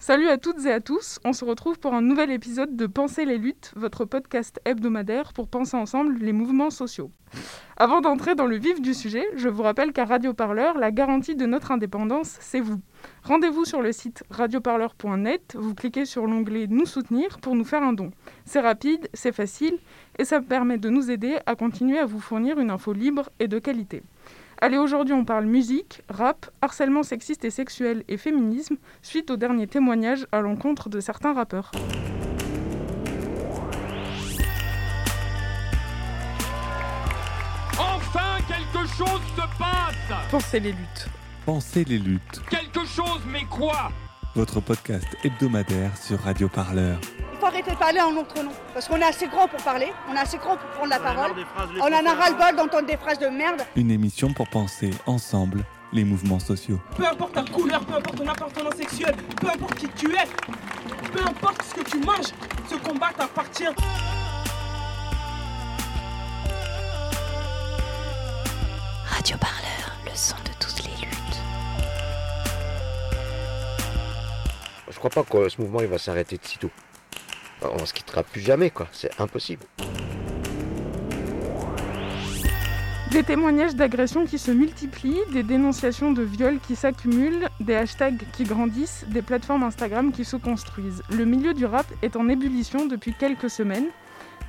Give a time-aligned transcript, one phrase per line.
[0.00, 3.24] Salut à toutes et à tous, on se retrouve pour un nouvel épisode de Penser
[3.24, 7.10] les luttes, votre podcast hebdomadaire pour penser ensemble les mouvements sociaux.
[7.76, 11.34] Avant d'entrer dans le vif du sujet, je vous rappelle qu'à Radio Parleur, la garantie
[11.34, 12.80] de notre indépendance, c'est vous.
[13.24, 17.92] Rendez-vous sur le site radioparleur.net, vous cliquez sur l'onglet Nous soutenir pour nous faire un
[17.92, 18.12] don.
[18.44, 19.78] C'est rapide, c'est facile
[20.16, 23.48] et ça permet de nous aider à continuer à vous fournir une info libre et
[23.48, 24.04] de qualité.
[24.60, 29.68] Allez, aujourd'hui on parle musique, rap, harcèlement sexiste et sexuel et féminisme, suite au dernier
[29.68, 31.70] témoignage à l'encontre de certains rappeurs.
[37.78, 41.08] Enfin, quelque chose se passe Pensez les luttes.
[41.46, 43.92] Pensez les luttes, Quelque chose, mais quoi?
[44.34, 46.98] Votre podcast hebdomadaire sur Radio Parleur.
[47.40, 48.50] Faut arrêter de parler en notre nom.
[48.74, 51.30] Parce qu'on est assez grand pour parler, on est assez grand pour prendre la parole.
[51.80, 53.62] On en a ras-le-bol d'entendre des phrases de merde.
[53.76, 56.80] Une émission pour penser ensemble les mouvements sociaux.
[56.96, 60.26] Peu importe ta couleur, peu importe ton appartenance sexuelle, peu importe qui tu es,
[61.12, 62.32] peu importe ce que tu manges,
[62.68, 63.64] ce combat t'appartient.
[69.06, 71.40] Radio Parleur, le son de toutes les luttes.
[74.90, 76.70] Je crois pas que ce mouvement il va s'arrêter de sitôt.
[77.62, 78.88] On se quittera plus jamais, quoi.
[78.92, 79.64] C'est impossible.
[83.10, 88.44] Des témoignages d'agressions qui se multiplient, des dénonciations de viols qui s'accumulent, des hashtags qui
[88.44, 91.02] grandissent, des plateformes Instagram qui se construisent.
[91.10, 93.88] Le milieu du rap est en ébullition depuis quelques semaines.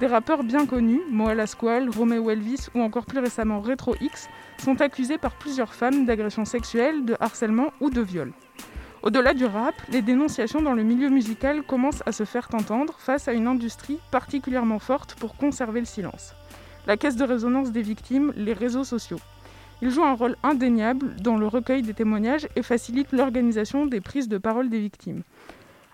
[0.01, 4.81] Des rappeurs bien connus, Moa Squall, Romeo Elvis ou encore plus récemment Retro X, sont
[4.81, 8.33] accusés par plusieurs femmes d'agressions sexuelles, de harcèlement ou de viol.
[9.01, 13.29] Au-delà du rap, les dénonciations dans le milieu musical commencent à se faire entendre face
[13.29, 16.33] à une industrie particulièrement forte pour conserver le silence.
[16.85, 19.19] La caisse de résonance des victimes, les réseaux sociaux.
[19.81, 24.27] Ils jouent un rôle indéniable dans le recueil des témoignages et facilitent l'organisation des prises
[24.27, 25.23] de parole des victimes.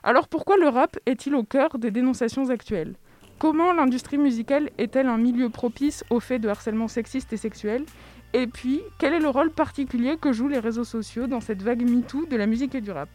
[0.01, 2.95] Alors pourquoi le rap est-il au cœur des dénonciations actuelles?
[3.37, 7.85] Comment l'industrie musicale est-elle un milieu propice aux faits de harcèlement sexiste et sexuel?
[8.37, 11.89] Et puis, quel est le rôle particulier que jouent les réseaux sociaux dans cette vague
[11.89, 13.07] MeToo de la musique et du rap?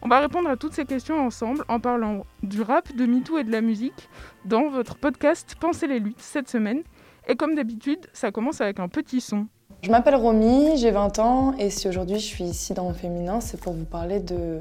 [0.00, 3.42] On va répondre à toutes ces questions ensemble en parlant du rap, de MeToo et
[3.42, 4.08] de la musique
[4.44, 6.84] dans votre podcast Pensez les luttes cette semaine.
[7.26, 9.48] Et comme d'habitude, ça commence avec un petit son.
[9.82, 13.60] Je m'appelle Romy, j'ai 20 ans et si aujourd'hui je suis ici dans Féminin, c'est
[13.60, 14.60] pour vous parler de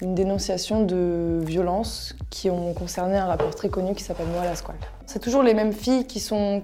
[0.00, 4.76] une dénonciation de violences qui ont concerné un rappeur très connu qui s'appelle Noah Lasquale.
[5.06, 6.60] C'est toujours les mêmes filles qui sont,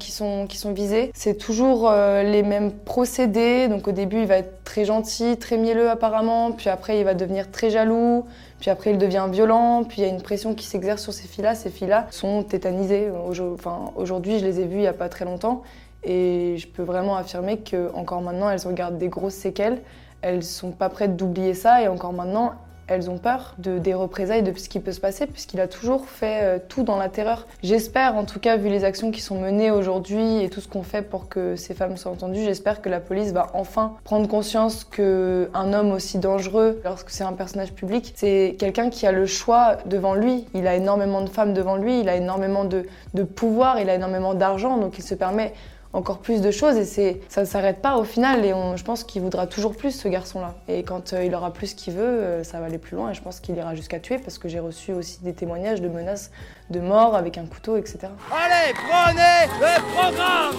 [0.72, 3.68] visées, c'est toujours euh, les mêmes procédés.
[3.68, 7.14] Donc au début, il va être très gentil, très mielleux apparemment, puis après, il va
[7.14, 8.26] devenir très jaloux,
[8.60, 11.26] puis après, il devient violent, puis il y a une pression qui s'exerce sur ces
[11.26, 11.54] filles-là.
[11.54, 13.10] Ces filles-là sont tétanisées.
[13.54, 15.62] Enfin, aujourd'hui, je les ai vues il n'y a pas très longtemps
[16.04, 19.80] et je peux vraiment affirmer qu'encore maintenant, elles gardé des grosses séquelles.
[20.20, 22.52] Elles sont pas prêtes d'oublier ça et encore maintenant,
[22.86, 26.06] elles ont peur de, des représailles, de ce qui peut se passer, puisqu'il a toujours
[26.06, 27.46] fait euh, tout dans la terreur.
[27.62, 30.82] J'espère, en tout cas, vu les actions qui sont menées aujourd'hui et tout ce qu'on
[30.82, 34.84] fait pour que ces femmes soient entendues, j'espère que la police va enfin prendre conscience
[34.84, 39.78] qu'un homme aussi dangereux, lorsque c'est un personnage public, c'est quelqu'un qui a le choix
[39.86, 40.46] devant lui.
[40.54, 42.84] Il a énormément de femmes devant lui, il a énormément de,
[43.14, 45.52] de pouvoir, il a énormément d'argent, donc il se permet
[45.94, 48.84] encore plus de choses et c'est ça ne s'arrête pas au final et on, je
[48.84, 51.94] pense qu'il voudra toujours plus ce garçon-là et quand euh, il aura plus ce qu'il
[51.94, 54.38] veut euh, ça va aller plus loin et je pense qu'il ira jusqu'à tuer parce
[54.38, 56.32] que j'ai reçu aussi des témoignages de menaces
[56.70, 58.08] de mort avec un couteau etc.
[58.32, 60.56] Allez, prenez le programme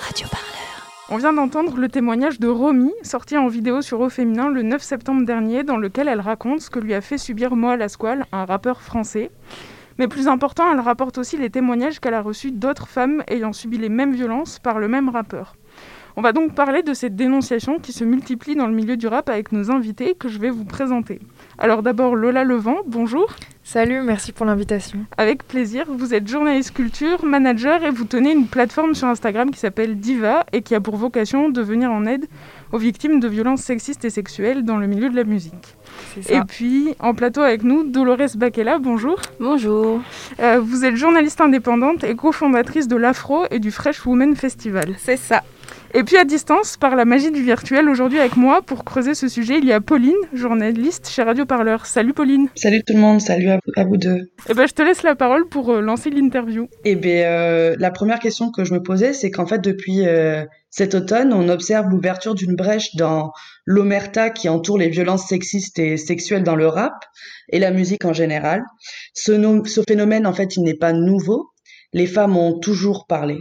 [0.00, 0.48] Radio Parleur.
[1.10, 4.82] On vient d'entendre le témoignage de Romy, sorti en vidéo sur Au Féminin le 9
[4.82, 8.44] septembre dernier, dans lequel elle raconte ce que lui a fait subir Moa Lasquale, un
[8.44, 9.30] rappeur français.
[9.98, 13.78] Mais plus important, elle rapporte aussi les témoignages qu'elle a reçus d'autres femmes ayant subi
[13.78, 15.54] les mêmes violences par le même rappeur.
[16.16, 19.28] On va donc parler de cette dénonciation qui se multiplie dans le milieu du rap
[19.28, 21.20] avec nos invités que je vais vous présenter.
[21.58, 23.28] Alors d'abord Lola Levent, bonjour.
[23.62, 25.00] Salut, merci pour l'invitation.
[25.16, 29.60] Avec plaisir, vous êtes journaliste culture, manager et vous tenez une plateforme sur Instagram qui
[29.60, 32.26] s'appelle Diva et qui a pour vocation de venir en aide
[32.72, 35.76] aux victimes de violences sexistes et sexuelles dans le milieu de la musique.
[36.28, 39.20] Et puis en plateau avec nous, Dolores Baquela, bonjour.
[39.40, 40.00] Bonjour.
[40.40, 44.94] Euh, vous êtes journaliste indépendante et cofondatrice de l'Afro et du Fresh Women Festival.
[44.98, 45.42] C'est ça.
[45.94, 49.26] Et puis à distance, par la magie du virtuel, aujourd'hui avec moi, pour creuser ce
[49.26, 51.86] sujet, il y a Pauline, journaliste chez Radio Parleur.
[51.86, 52.48] Salut Pauline.
[52.54, 54.30] Salut tout le monde, salut à vous, à vous deux.
[54.50, 56.68] Eh ben, je te laisse la parole pour euh, lancer l'interview.
[56.84, 60.44] Eh bien, euh, la première question que je me posais, c'est qu'en fait, depuis euh,
[60.70, 63.32] cet automne, on observe l'ouverture d'une brèche dans
[63.64, 66.92] l'omerta qui entoure les violences sexistes et sexuelles dans le rap
[67.50, 68.62] et la musique en général.
[69.14, 71.50] Ce, nom- ce phénomène, en fait, il n'est pas nouveau.
[71.92, 73.38] Les femmes ont toujours parlé.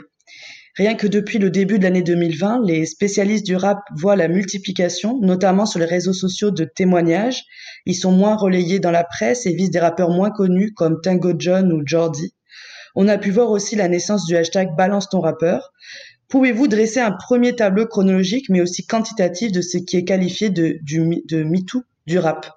[0.76, 5.20] Rien que depuis le début de l'année 2020, les spécialistes du rap voient la multiplication,
[5.22, 7.44] notamment sur les réseaux sociaux, de témoignages.
[7.86, 11.34] Ils sont moins relayés dans la presse et visent des rappeurs moins connus comme Tango
[11.38, 12.34] John ou Jordi.
[12.96, 15.72] On a pu voir aussi la naissance du hashtag Balance ton rappeur.
[16.30, 20.78] Pouvez-vous dresser un premier tableau chronologique mais aussi quantitatif de ce qui est qualifié de,
[20.82, 22.48] du, de MeToo du rap?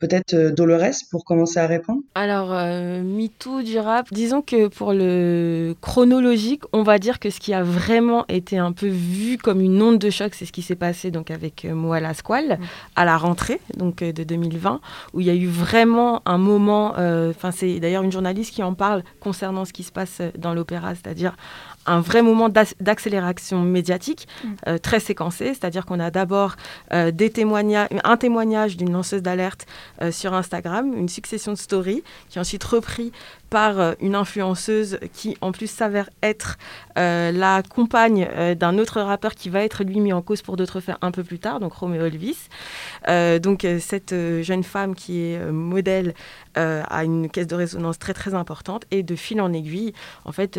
[0.00, 2.02] Peut-être euh, Dolores pour commencer à répondre.
[2.14, 7.40] Alors, euh, MeToo du rap, disons que pour le chronologique, on va dire que ce
[7.40, 10.60] qui a vraiment été un peu vu comme une onde de choc, c'est ce qui
[10.60, 12.58] s'est passé donc avec euh, Moala Squal
[12.96, 14.80] à la rentrée donc euh, de 2020,
[15.14, 18.74] où il y a eu vraiment un moment, enfin c'est d'ailleurs une journaliste qui en
[18.74, 21.36] parle concernant ce qui se passe dans l'opéra, c'est-à-dire
[21.86, 24.48] un vrai moment d'accélération médiatique mm.
[24.68, 26.56] euh, très séquencé, c'est-à-dire qu'on a d'abord
[26.92, 29.66] euh, des témoignages, un témoignage d'une lanceuse d'alerte
[30.02, 33.12] euh, sur Instagram, une succession de stories qui est ensuite repris
[33.54, 36.58] par euh, une influenceuse qui en plus s'avère être
[36.98, 40.56] euh, la compagne euh, d'un autre rappeur qui va être lui mis en cause pour
[40.56, 42.48] d'autres faits un peu plus tard, donc Romeo Elvis.
[43.40, 46.14] donc cette jeune femme qui est modèle
[46.56, 49.92] a une caisse de résonance très très importante et de fil en aiguille,
[50.24, 50.58] en fait,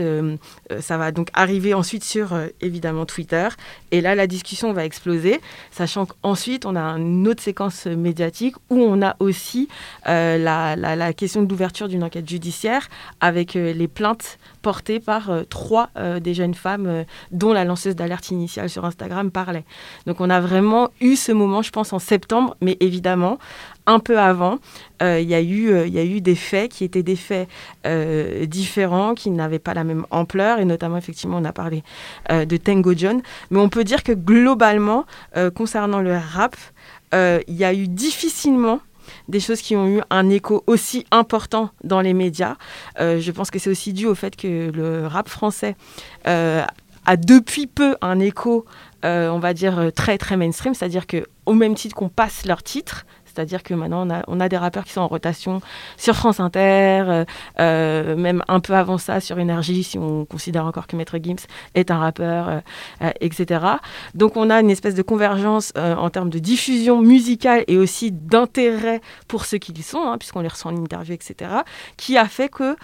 [0.79, 3.47] ça va donc arriver ensuite sur évidemment Twitter
[3.91, 8.77] et là la discussion va exploser, sachant qu'ensuite on a une autre séquence médiatique où
[8.77, 9.67] on a aussi
[10.05, 12.84] la, la question de l'ouverture d'une enquête judiciaire
[13.21, 17.95] avec euh, les plaintes portées par euh, trois euh, des jeunes femmes dont la lanceuse
[17.95, 19.65] d'alerte initiale sur Instagram parlait.
[20.05, 23.37] Donc on a vraiment eu ce moment, je pense, en septembre, mais évidemment,
[23.87, 24.57] un peu avant,
[25.01, 27.47] il y, a eu, des faits qui étaient des faits
[28.47, 31.83] différents, qui n'avaient pas la même ampleur, et notamment, effectivement, on a parlé
[32.31, 33.21] de Tango John.
[33.51, 35.05] Mais on peut dire que globalement,
[35.53, 36.55] concernant le rap,
[37.13, 38.79] il y a eu difficilement
[39.27, 42.55] des choses qui ont eu un écho aussi important dans les médias.
[42.99, 45.75] Euh, je pense que c'est aussi dû au fait que le rap français
[46.27, 46.63] euh,
[47.05, 48.65] a depuis peu un écho,
[49.03, 53.05] euh, on va dire, très très mainstream, c'est-à-dire qu'au même titre qu'on passe leurs titres,
[53.35, 55.59] c'est-à-dire que maintenant, on a, des rappeurs qui sont en rotation
[55.97, 57.25] sur France Inter, euh,
[57.59, 61.45] euh, même un peu avant ça sur Énergie, si on considère encore que Maître Gims
[61.73, 62.61] est un rappeur,
[63.01, 63.65] euh, etc.
[64.13, 69.01] Donc on a une espèce de convergence en termes de diffusion musicale et aussi d'intérêt
[69.27, 71.51] pour ceux qu'ils sont, hein, puisqu'on les reçoit en interview, etc.,
[71.97, 72.75] qui a fait que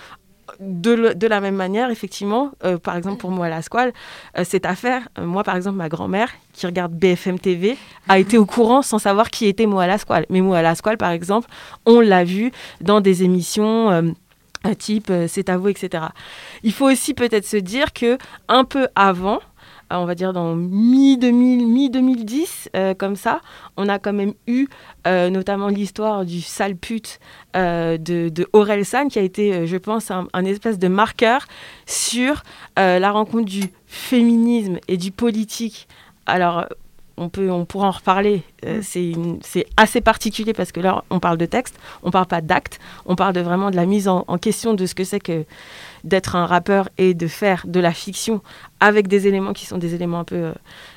[0.60, 3.94] de, la même manière, effectivement, euh, par exemple pour moi, la squale,
[4.38, 7.78] euh, cette affaire, euh, moi par exemple, ma grand-mère qui regarde BFM TV
[8.08, 10.26] a été au courant sans savoir qui était moi la squale.
[10.30, 11.48] Mais moi la par exemple,
[11.86, 12.52] on l'a vu
[12.82, 14.14] dans des émissions
[14.78, 16.06] type C'est à vous, etc.
[16.64, 19.40] Il faut aussi peut-être se dire que un peu avant,
[20.00, 23.42] on va dire dans mi-2000, mi-2010, euh, comme ça,
[23.78, 24.68] on a quand même eu
[25.08, 27.20] euh, notamment l'histoire du sale pute
[27.56, 31.46] euh, de, de Aurel San, qui a été, je pense, un, un, espèce de marqueur
[31.86, 32.44] sur
[32.78, 35.88] la rencontre du féminisme et du politique.
[36.26, 36.66] Alors,
[37.18, 38.44] on, peut, on pourra en reparler.
[38.66, 39.38] Mm.
[39.42, 42.80] c'est assez particulier parce que là, on parle de texte, on ne parle pas d'acte,
[43.06, 45.46] on parle de vraiment de la mise en, en question de ce que c'est que
[46.04, 48.42] d'être un rappeur et de faire de la fiction
[48.80, 50.54] avec des éléments qui sont des éléments un peu euh,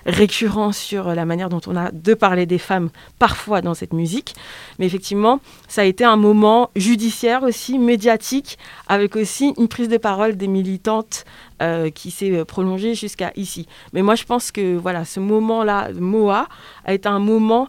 [0.06, 4.35] récurrents sur la manière dont on a de parler des femmes parfois dans cette musique.
[4.79, 8.59] Mais effectivement, ça a été un moment judiciaire aussi, médiatique,
[8.89, 11.25] avec aussi une prise de parole des militantes
[11.61, 13.67] euh, qui s'est euh, prolongée jusqu'à ici.
[13.93, 16.49] Mais moi, je pense que voilà, ce moment-là, Moa,
[16.85, 17.69] a été un moment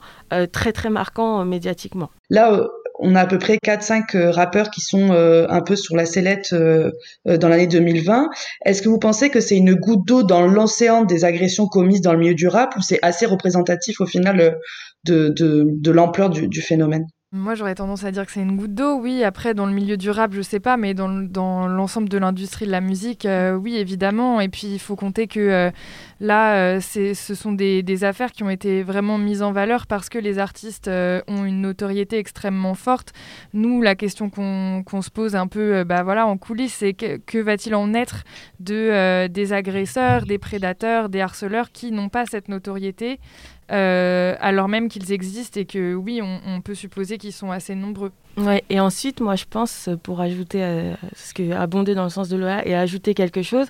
[0.51, 2.09] très très marquant médiatiquement.
[2.29, 2.67] Là,
[2.99, 6.05] on a à peu près 4-5 euh, rappeurs qui sont euh, un peu sur la
[6.05, 6.91] sellette euh,
[7.25, 8.29] dans l'année 2020.
[8.65, 12.13] Est-ce que vous pensez que c'est une goutte d'eau dans l'océan des agressions commises dans
[12.13, 14.57] le milieu du rap ou c'est assez représentatif au final
[15.03, 17.05] de, de, l'ampleur du phénomène?
[17.35, 19.23] Moi, j'aurais tendance à dire que c'est une goutte d'eau, oui.
[19.23, 22.71] Après, dans le milieu durable, je sais pas, mais dans, dans l'ensemble de l'industrie de
[22.71, 24.39] la musique, euh, oui, évidemment.
[24.39, 25.71] Et puis, il faut compter que euh,
[26.21, 30.07] là, euh, ce sont des, des, affaires qui ont été vraiment mises en valeur parce
[30.07, 33.11] que les artistes ont une notoriété extrêmement forte.
[33.53, 37.37] Nous, la question qu'on se pose un peu bah, voilà, en coulisses, c'est que, que
[37.37, 38.23] va-t-il en être
[38.59, 43.19] de, des agresseurs, des prédateurs, des harceleurs qui n'ont pas cette notoriété?
[43.71, 48.11] Euh, alors même qu'ils existent et que oui, on, peut supposer qu'ils sont assez nombreux.
[48.37, 52.29] Ouais, et ensuite, moi, je pense, pour ajouter euh, ce que abonder dans le sens
[52.29, 53.67] de l'OA et ajouter quelque chose,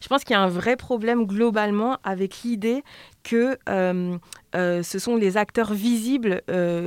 [0.00, 2.82] je pense qu'il y a un vrai problème globalement avec l'idée
[3.24, 4.18] que euh,
[4.54, 6.42] ce sont les acteurs visibles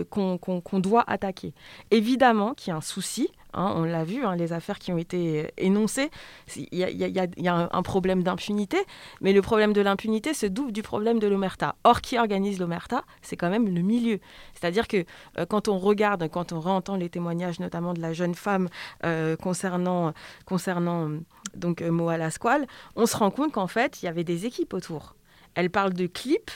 [0.10, 1.54] qu'on doit attaquer.
[1.92, 4.98] Évidemment qu'il y a un souci, Hein, on l'a vu, hein, les affaires qui ont
[4.98, 6.12] été énoncées,
[6.56, 8.78] il y, a, un, problème d'impunité,
[9.22, 11.76] mais le problème de l'impunité se double du problème de l'omerta.
[11.84, 14.20] Or, qui organise l'omerta C'est quand même le milieu.
[14.54, 15.04] C'est-à-dire que
[15.38, 18.70] euh, quand on regarde, quand on réentend les témoignages, notamment de la jeune femme
[19.04, 20.14] euh, concernant,
[20.46, 21.10] concernant
[21.56, 25.16] donc Moa Lasquale, on se rend compte qu'en fait, il y avait des équipes autour.
[25.56, 26.52] Elle parle de clips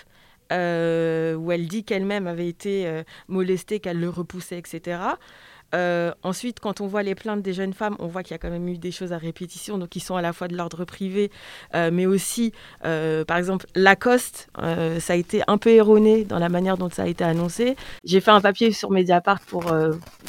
[0.52, 5.00] où elle dit qu'elle-même avait été molestée, qu'elle le repoussait, etc.
[5.74, 8.38] Euh, ensuite, quand on voit les plaintes des jeunes femmes, on voit qu'il y a
[8.38, 10.86] quand même eu des choses à répétition, donc qui sont à la fois de l'ordre
[10.86, 11.32] privé,
[11.75, 12.53] euh, mais aussi,
[12.86, 14.50] euh, par exemple, Lacoste,
[15.00, 17.75] ça a été un peu erroné dans la manière dont ça a été annoncé.
[18.03, 19.74] J'ai fait un papier sur Mediapart pour,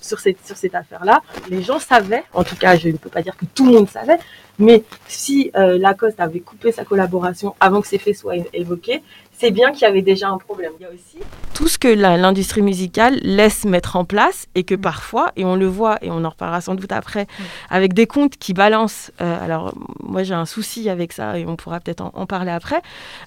[0.00, 1.22] sur cette, sur cette affaire-là.
[1.50, 3.88] Les gens savaient, en tout cas, je ne peux pas dire que tout le monde
[3.88, 4.18] savait,
[4.58, 9.02] mais si Lacoste avait coupé sa collaboration avant que ces faits soient évoqués,
[9.36, 10.72] c'est bien qu'il y avait déjà un problème.
[10.80, 11.18] Il y a aussi
[11.54, 14.80] tout ce que l'industrie musicale laisse mettre en place et que mm.
[14.80, 17.42] parfois, et on le voit, et on en reparlera sans doute après, mm.
[17.70, 19.12] avec des comptes qui balancent.
[19.20, 19.72] Euh, alors,
[20.02, 22.82] moi, j'ai un souci avec ça et on pourra peut-être en, parler après,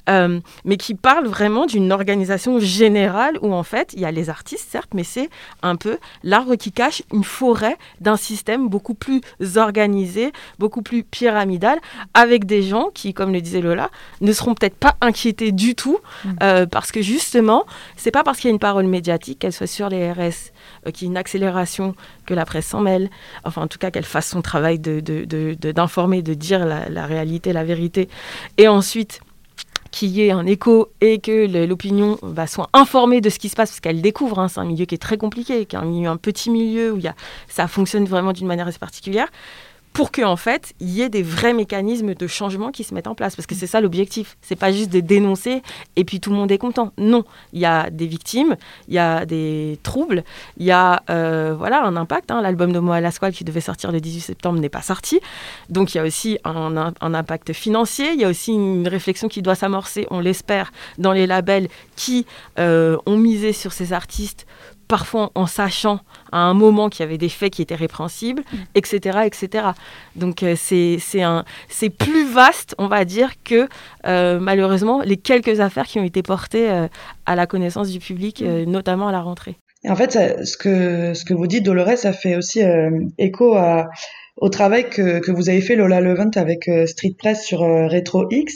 [0.09, 4.29] euh, mais qui parlent vraiment d'une organisation générale où en fait, il y a les
[4.29, 5.29] artistes, certes, mais c'est
[5.61, 9.21] un peu l'arbre qui cache une forêt d'un système beaucoup plus
[9.55, 11.79] organisé, beaucoup plus pyramidal,
[12.13, 15.96] avec des gens qui, comme le disait Lola, ne seront peut-être pas inquiétés du tout
[16.23, 16.29] Mm.
[16.43, 19.67] Euh, parce que justement, c'est pas parce qu'il y a une parole médiatique, qu'elle soit
[19.67, 20.51] sur les RS,
[20.85, 23.09] euh, qu'il y ait une accélération, que la presse s'en mêle,
[23.43, 27.63] enfin en tout cas qu'elle fasse son travail d'informer, de, de, dire la, réalité, la
[27.63, 28.09] vérité,
[28.57, 29.21] et ensuite
[29.91, 33.55] qu'il y ait un écho et que l'opinion bah, soit informée de ce qui se
[33.55, 35.85] passe, parce qu'elle découvre, hein, c'est un milieu qui est très compliqué, qui est un,
[35.85, 37.15] milieu, un petit milieu où y a,
[37.47, 39.27] ça fonctionne vraiment d'une manière assez particulière
[39.97, 43.07] pour qu'en en fait, il y ait des vrais mécanismes de changement qui se mettent
[43.07, 43.35] en place.
[43.35, 44.37] Parce que c'est ça l'objectif.
[44.43, 45.63] C'est pas juste de dénoncer
[45.95, 46.93] et puis tout le monde est content.
[46.99, 50.23] Non, il y a des victimes, il y a des troubles,
[50.57, 52.29] il y a euh, voilà, un impact.
[52.29, 52.43] Hein.
[52.43, 55.19] L'album de Moa Lasquale qui devait sortir le 18 septembre n'est pas sorti.
[55.69, 59.27] Donc il y a aussi un, un impact financier, il y a aussi une réflexion
[59.27, 62.27] qui doit s'amorcer, on l'espère, dans les labels qui
[62.59, 64.45] euh, ont misé sur ces artistes
[64.87, 65.99] parfois en sachant
[66.31, 68.43] à un moment qu'il y avait des faits qui étaient répréhensibles,
[68.75, 69.17] etc.
[69.17, 69.21] Mm.
[69.23, 69.67] etc.
[70.15, 73.67] Donc euh, c'est plus vaste, on va dire, que
[74.05, 76.87] euh, malheureusement les quelques affaires qui ont été portées euh,
[77.25, 78.63] à la connaissance du public, mm.
[78.63, 79.57] notamment à la rentrée.
[79.87, 80.11] En fait,
[80.45, 82.61] ce, que, vous dites, Dolores, ça fait aussi
[83.17, 83.89] écho à,
[84.37, 88.53] au travail que, vous avez fait, Lola Levent, avec Street Press sur Retro X.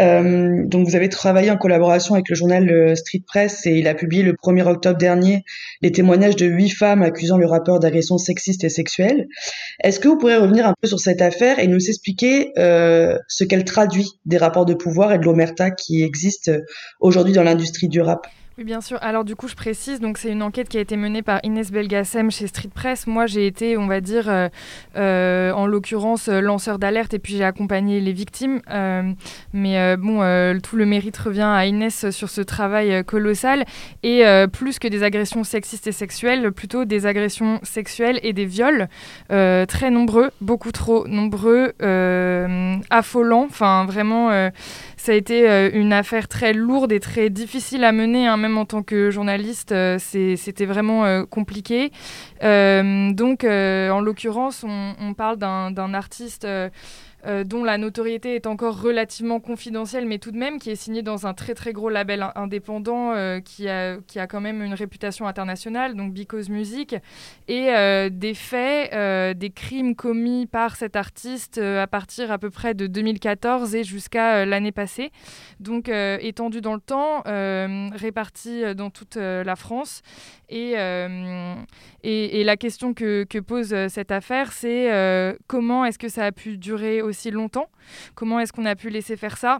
[0.00, 3.86] Euh, donc vous avez travaillé en collaboration avec le journal euh, Street Press et il
[3.86, 5.44] a publié le 1er octobre dernier
[5.82, 9.28] les témoignages de huit femmes accusant le rappeur d'agression sexiste et sexuelle.
[9.82, 13.44] Est-ce que vous pourrez revenir un peu sur cette affaire et nous expliquer euh, ce
[13.44, 16.52] qu'elle traduit des rapports de pouvoir et de l'omerta qui existent
[17.00, 18.26] aujourd'hui dans l'industrie du rap?
[18.56, 18.98] Oui, bien sûr.
[19.00, 21.72] Alors du coup, je précise, donc c'est une enquête qui a été menée par Inès
[21.72, 23.08] Belgassem chez Street Press.
[23.08, 24.48] Moi, j'ai été, on va dire, euh,
[24.96, 28.60] euh, en l'occurrence, euh, lanceur d'alerte et puis j'ai accompagné les victimes.
[29.52, 30.20] mais bon,
[30.62, 33.64] tout le mérite revient à Inès sur ce travail colossal.
[34.04, 38.88] Et plus que des agressions sexistes et sexuelles, plutôt des agressions sexuelles et des viols
[39.28, 41.72] très nombreux, beaucoup trop nombreux,
[42.90, 43.46] affolants.
[43.50, 44.50] Enfin, vraiment
[45.04, 48.56] ça a été euh, une affaire très lourde et très difficile à mener, hein, même
[48.56, 51.92] en tant que journaliste, euh, c'était vraiment euh, compliqué.
[52.40, 56.46] donc, en l'occurrence, on, on, parle d'un artiste
[57.26, 61.02] euh, dont la notoriété est encore relativement confidentielle, mais tout de même qui est signé
[61.02, 64.74] dans un très très gros label indépendant euh, qui, a, qui a quand même une
[64.74, 66.96] réputation internationale, donc Because Music,
[67.48, 68.92] et euh, des faits,
[69.38, 74.44] des crimes commis par cet artiste à partir à peu près de 2014 et jusqu'à
[74.44, 75.10] l'année passée,
[75.60, 77.22] donc étendu dans le temps,
[77.96, 80.02] répartis dans toute la France.
[80.54, 80.74] Et,
[82.04, 87.02] et, la question que, pose cette affaire, c'est comment est-ce que ça a pu durer
[87.02, 87.68] aussi longtemps?
[88.14, 89.58] Comment est-ce qu'on a pu laisser faire ça?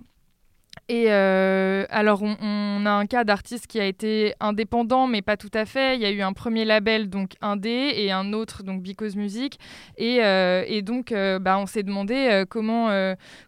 [0.88, 5.50] Et euh, alors, on, a un cas d'artiste qui a été indépendant, mais pas tout
[5.54, 5.96] à fait.
[5.96, 9.58] Il y a eu un premier label, donc indé, et un autre, donc Because Music.
[9.96, 12.90] Et, euh, et donc, euh, bah, on s'est demandé comment,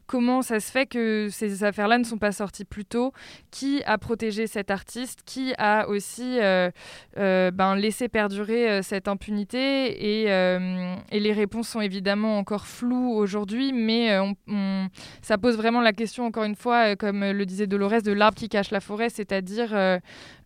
[0.06, 3.12] comment ça se fait que ces affaires-là ne sont pas sorties plus tôt.
[3.50, 5.20] Qui a protégé cet artiste?
[5.26, 6.38] Qui a aussi
[7.16, 10.22] ben, laissé perdurer cette impunité?
[10.22, 14.18] Et, et, les réponses sont évidemment encore floues aujourd'hui, mais
[15.20, 18.48] ça pose vraiment la question, encore une fois, comme le disait Dolores, de l'arbre qui
[18.48, 19.98] cache la forêt, c'est-à-dire euh,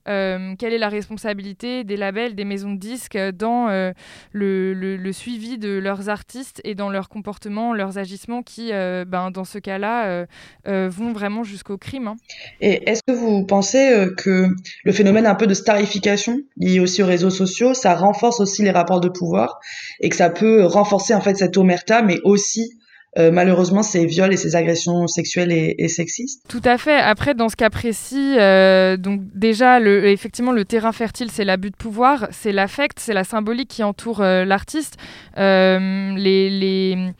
[0.08, 3.92] euh, quelle est la responsabilité des labels, des maisons de disques dans euh,
[4.32, 9.58] le, suivi de leurs artistes et dans leur comportement, leurs agissements qui, ben, dans ce
[9.58, 10.26] cas-là,
[10.64, 12.08] vont vraiment jusqu'au crime.
[12.08, 12.16] Hein.
[12.60, 14.46] Et est-ce que vous pensez que
[14.84, 18.70] le phénomène un peu de starification lié aussi aux réseaux sociaux, ça renforce aussi les
[18.70, 19.58] rapports de pouvoir
[20.00, 22.79] et que ça peut renforcer en fait cette omerta, mais aussi
[23.18, 26.44] euh, malheureusement ces viols et ces agressions sexuelles et, sexistes.
[26.48, 26.96] Tout à fait.
[26.96, 31.70] Après, dans ce cas précis, euh, donc déjà, le, effectivement, le terrain fertile, c'est l'abus
[31.70, 34.96] de pouvoir, c'est l'affect, c'est la symbolique qui entoure euh, l'artiste.
[35.36, 37.12] les, les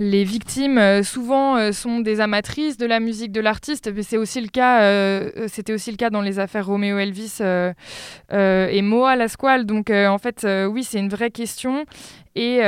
[0.00, 3.90] les victimes souvent sont des amatrices de la musique de l'artiste.
[3.92, 4.80] Mais c'est aussi le cas,
[5.48, 7.38] c'était aussi le cas dans les affaires Roméo Elvis
[8.30, 9.66] et Moa Lasquale.
[9.66, 11.84] Donc en fait, oui, c'est une vraie question
[12.36, 12.60] et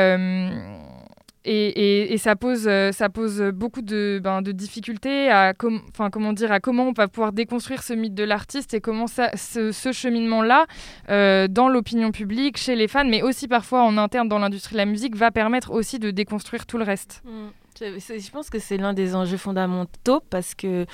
[1.45, 6.89] et, ça, pose, euh, ça pose beaucoup de, ben, difficultés à, comment dire, à comment
[6.89, 10.67] on va pouvoir déconstruire ce mythe de l'artiste et comment ce, cheminement-là,
[11.09, 14.79] euh, dans l'opinion publique, chez les fans, mais aussi parfois en interne dans l'industrie de
[14.79, 17.23] la musique, va permettre aussi de déconstruire tout le reste.
[17.25, 17.49] Mmh.
[17.81, 20.85] Je pense que c'est l'un des enjeux fondamentaux parce que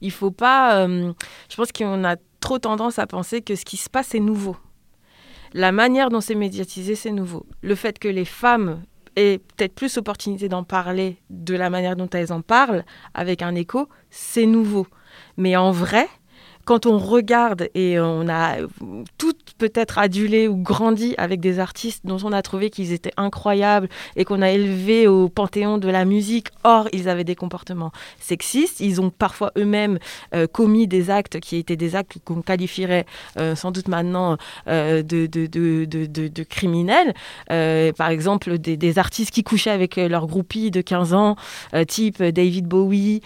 [0.00, 0.86] il faut pas.
[0.86, 1.12] Euh,
[1.48, 4.56] je pense qu'on a trop tendance à penser que ce qui se passe est nouveau.
[5.54, 7.46] La manière dont c'est médiatisé, c'est nouveau.
[7.62, 8.82] Le fait que les femmes
[9.16, 13.54] et peut-être plus opportunité d'en parler de la manière dont elles en parlent, avec un
[13.54, 14.86] écho, c'est nouveau.
[15.36, 16.08] Mais en vrai,
[16.66, 18.56] quand on regarde et on a
[19.18, 23.88] toutes peut-être adulé ou grandi avec des artistes dont on a trouvé qu'ils étaient incroyables
[24.16, 28.80] et qu'on a élevé au panthéon de la musique, or ils avaient des comportements sexistes,
[28.80, 29.98] ils ont parfois eux-mêmes
[30.34, 33.06] euh, commis des actes qui étaient des actes qu'on qualifierait
[33.38, 34.36] euh, sans doute maintenant
[34.68, 37.14] euh, de, de, de, de, criminels.
[37.48, 41.36] par exemple, des, des, artistes qui couchaient avec leur groupie de 15 ans,
[41.88, 43.20] type David Bowie,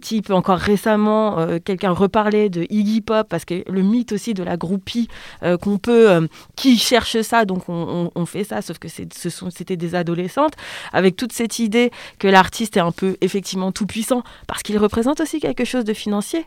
[0.00, 4.56] type encore récemment, quelqu'un reparlait de Iggy Pop, parce que le mythe aussi de la
[4.56, 5.08] groupie
[5.42, 9.50] euh, qu'on peut, euh, qui cherche ça, donc on, fait ça, sauf que ce sont,
[9.50, 10.54] c'était des adolescentes,
[10.92, 15.20] avec toute cette idée que l'artiste est un peu effectivement tout puissant, parce qu'il représente
[15.20, 16.46] aussi quelque chose de financier.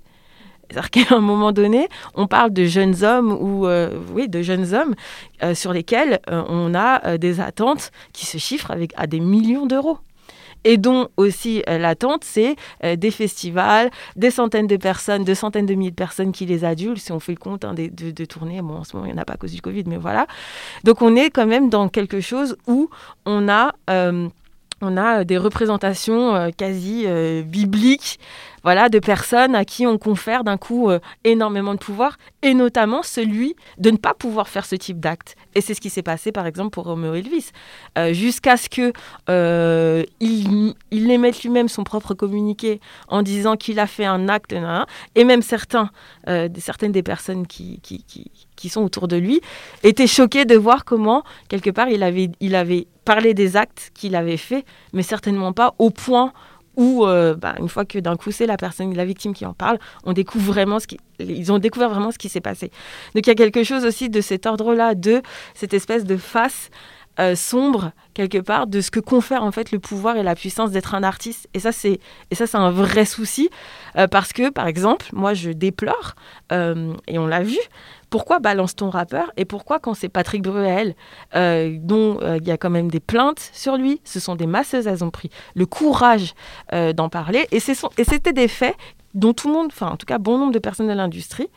[0.69, 4.73] C'est-à-dire qu'à un moment donné, on parle de jeunes hommes ou euh, oui, de jeunes
[4.73, 4.95] hommes
[5.55, 9.97] sur lesquels on a des attentes qui se chiffrent avec à des millions d'euros
[10.63, 15.65] et dont aussi euh, l'attente, c'est euh, des festivals, des centaines de personnes, de centaines
[15.65, 18.25] de milliers de personnes qui les adulent, si on fait le compte hein, de, de,
[18.25, 18.61] tournées.
[18.61, 20.27] Bon, en ce moment, il n'y en a pas à cause du Covid, mais voilà.
[20.83, 22.89] Donc, on est quand même dans quelque chose où
[23.25, 23.73] on a...
[23.89, 24.27] Euh,
[24.81, 27.05] on a des représentations quasi
[27.43, 28.17] bibliques
[28.63, 33.03] voilà, de personnes à qui on confère d'un coup euh, énormément de pouvoir, et notamment
[33.03, 35.35] celui de ne pas pouvoir faire ce type d'acte.
[35.55, 37.51] Et c'est ce qui s'est passé, par exemple, pour Romeo Elvis.
[37.97, 38.93] Euh, jusqu'à ce qu'il
[39.29, 44.53] euh, il, il émette lui-même son propre communiqué en disant qu'il a fait un acte,
[45.15, 45.89] et même certains,
[46.57, 48.03] certaines des personnes qui, qui,
[48.55, 49.41] qui, sont autour de lui
[49.83, 54.15] étaient choqués de voir comment, quelque part, il avait, il avait parlé des actes qu'il
[54.15, 56.33] avait faits, mais certainement pas au point
[56.79, 59.53] où, euh, bah, une fois que d'un coup c'est la personne, la victime qui en
[59.53, 62.71] parle, on découvre vraiment ce qui, ils ont découvert vraiment ce qui s'est passé.
[63.13, 65.21] Donc il y a quelque chose aussi de cet ordre-là, de
[65.53, 66.69] cette espèce de face
[67.19, 70.71] euh, sombre quelque part de ce que confère en fait le pouvoir et la puissance
[70.71, 71.47] d'être un artiste.
[71.53, 71.99] Et ça c'est
[72.31, 73.49] et ça c'est un vrai souci
[73.97, 76.15] euh, parce que par exemple, moi je déplore
[76.51, 77.59] et on l'a vu
[78.09, 80.95] pourquoi balance ton rappeur et pourquoi quand c'est Patrick Bruel,
[81.35, 84.47] euh, dont euh, il y a quand même des plaintes sur lui, ce sont des
[84.47, 86.33] masseuses, elles ont pris le courage
[86.73, 88.75] euh, d'en parler et c'était des faits
[89.13, 91.49] dont tout le monde, enfin en tout cas bon nombre de personnes de l'industrie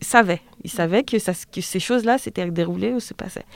[0.00, 0.42] savaient.
[0.64, 3.46] Ils savaient que, ça, que ces choses-là s'étaient déroulées ou se passaient.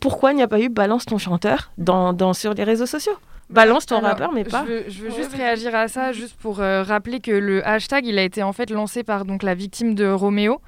[0.00, 3.16] Pourquoi il n'y a pas eu balance ton chanteur dans, sur les réseaux sociaux?
[3.50, 4.64] Balance ton rappeur, mais pas.
[4.88, 8.42] Je veux, juste réagir à ça, juste pour rappeler que le hashtag, il a été
[8.42, 10.60] en fait lancé par donc la victime de Roméo,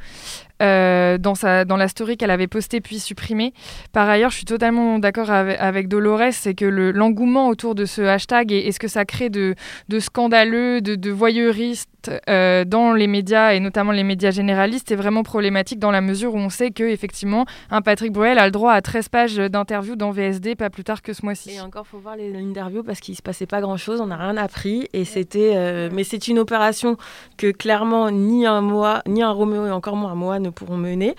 [0.63, 3.53] euh, dans, sa, dans la story qu'elle avait postée puis supprimée.
[3.93, 8.53] Par ailleurs, je suis totalement d'accord avec, Dolores, c'est que l'engouement autour de ce hashtag
[8.53, 9.55] et, ce que ça crée de,
[9.89, 11.91] de scandaleux, de, de voyeuristes
[12.29, 16.35] euh, dans les médias et notamment les médias généralistes est vraiment problématique dans la mesure
[16.35, 19.97] où on sait que effectivement un Patrick Bruel a le droit à 13 pages d'interview
[19.97, 21.53] dans VSD pas plus tard que ce mois-ci.
[21.53, 24.37] Et encore, faut voir les interviews parce qu'il se passait pas grand-chose, on n'a rien
[24.37, 26.97] appris et c'était, euh, mais c'est une opération
[27.37, 31.15] que clairement ni un moi, ni un Roméo et encore moins un pourront mener.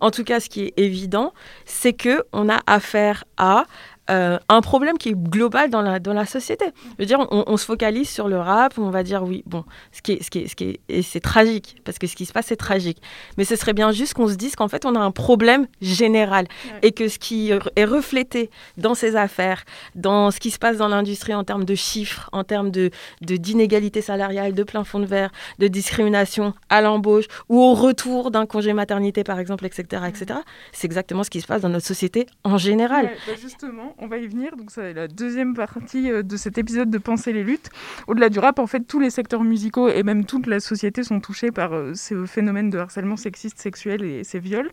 [0.00, 1.32] En tout cas, ce qui est évident,
[1.64, 3.64] c'est que on a affaire à
[4.10, 6.66] euh, un problème qui est global dans la, dans la société.
[6.98, 10.02] Je veux dire, on, se focalise sur le rap, on va dire oui, bon, ce
[10.02, 12.26] qui est, ce qui est, ce qui est, et c'est tragique, parce que ce qui
[12.26, 13.02] se passe, c'est tragique.
[13.36, 16.46] Mais ce serait bien juste qu'on se dise qu'en fait, on a un problème général
[16.82, 19.64] et que ce qui est reflété dans ces affaires,
[19.94, 22.90] dans ce qui se passe dans l'industrie en termes de chiffres, en termes de,
[23.20, 28.46] d'inégalité salariale, de plein fond de verre, de discrimination à l'embauche ou au retour d'un
[28.46, 30.40] congé maternité, par exemple, etc., etc.,
[30.72, 33.10] c'est exactement ce qui se passe dans notre société en général.
[33.26, 34.56] Bah justement, on va y venir.
[34.56, 37.70] Donc, c'est la deuxième partie euh, de cet épisode de Penser les luttes.
[38.06, 41.20] Au-delà du rap, en fait, tous les secteurs musicaux et même toute la société sont
[41.20, 44.70] touchés par euh, ce phénomène de harcèlement sexiste, sexuel et ces viols.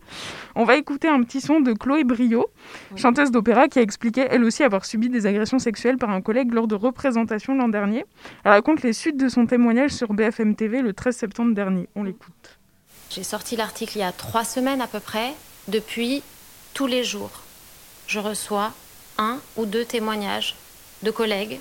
[0.54, 2.46] On va écouter un petit son de Chloé Brio,
[2.96, 6.52] chanteuse d'opéra, qui a expliqué elle aussi avoir subi des agressions sexuelles par un collègue
[6.52, 8.04] lors de représentations l'an dernier.
[8.44, 11.88] Elle raconte les suites de son témoignage sur BFM TV le 13 septembre dernier.
[11.94, 12.58] On l'écoute.
[13.10, 15.34] J'ai sorti l'article il y a trois semaines à peu près.
[15.68, 16.22] Depuis,
[16.74, 17.30] tous les jours,
[18.06, 18.72] je reçois
[19.18, 20.56] un ou deux témoignages
[21.02, 21.60] de collègues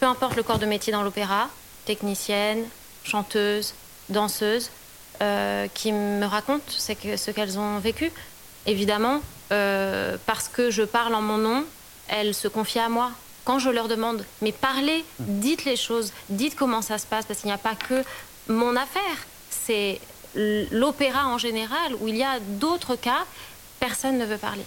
[0.00, 1.48] peu importe le corps de métier dans l'opéra,
[1.84, 2.64] technicienne,
[3.04, 3.74] chanteuse,
[4.08, 4.70] danseuse,
[5.20, 8.12] euh, qui me racontent ce qu'elles ont vécu.
[8.66, 11.64] Évidemment, euh, parce que je parle en mon nom,
[12.08, 13.10] elles se confient à moi.
[13.44, 17.40] Quand je leur demande, mais parlez, dites les choses, dites comment ça se passe, parce
[17.40, 18.04] qu'il n'y a pas que
[18.48, 20.00] mon affaire, c'est
[20.34, 23.24] l'opéra en général, où il y a d'autres cas,
[23.80, 24.64] personne ne veut parler.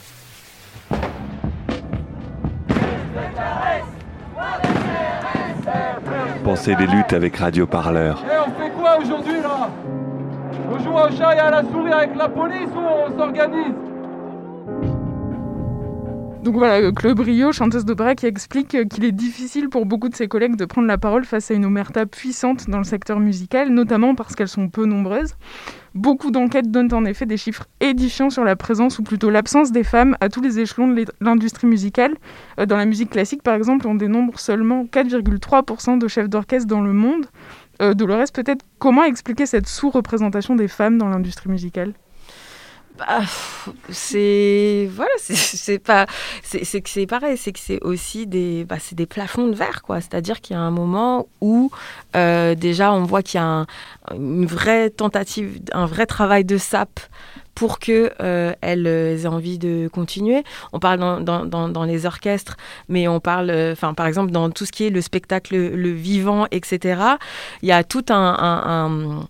[6.43, 8.23] Pensez des luttes avec Radio Parleur.
[8.25, 9.69] Et on fait quoi aujourd'hui là?
[10.71, 13.90] On joue au chat et à la souris avec la police ou on s'organise?
[16.43, 20.27] Donc voilà, Claude Brio, chanteuse d'opéra, qui explique qu'il est difficile pour beaucoup de ses
[20.27, 24.15] collègues de prendre la parole face à une omerta puissante dans le secteur musical, notamment
[24.15, 25.35] parce qu'elles sont peu nombreuses.
[25.93, 29.83] Beaucoup d'enquêtes donnent en effet des chiffres édifiants sur la présence ou plutôt l'absence des
[29.83, 32.15] femmes à tous les échelons de l'industrie musicale.
[32.59, 36.81] Euh, dans la musique classique, par exemple, on dénombre seulement 4,3% de chefs d'orchestre dans
[36.81, 37.27] le monde.
[37.83, 41.93] Euh, Dolores, peut-être comment expliquer cette sous-représentation des femmes dans l'industrie musicale?
[42.97, 43.21] Bah,
[43.89, 46.05] c'est voilà c'est pas
[46.43, 49.81] c'est que c'est pareil c'est que c'est aussi des bah, c'est des plafonds de verre
[49.81, 50.01] quoi.
[50.01, 51.71] C'est-à-dire qu'il y a un moment où
[52.15, 53.65] euh, déjà on voit qu'il y a
[54.13, 56.99] une vraie tentative un vrai travail de sape
[57.55, 60.43] pour qu'elles euh, aient envie de continuer.
[60.73, 62.57] On parle dans, les orchestres,
[62.89, 66.47] mais on parle, euh, par exemple dans tout ce qui est le spectacle, le vivant,
[66.51, 67.01] etc.
[67.61, 69.27] Il y a tout un,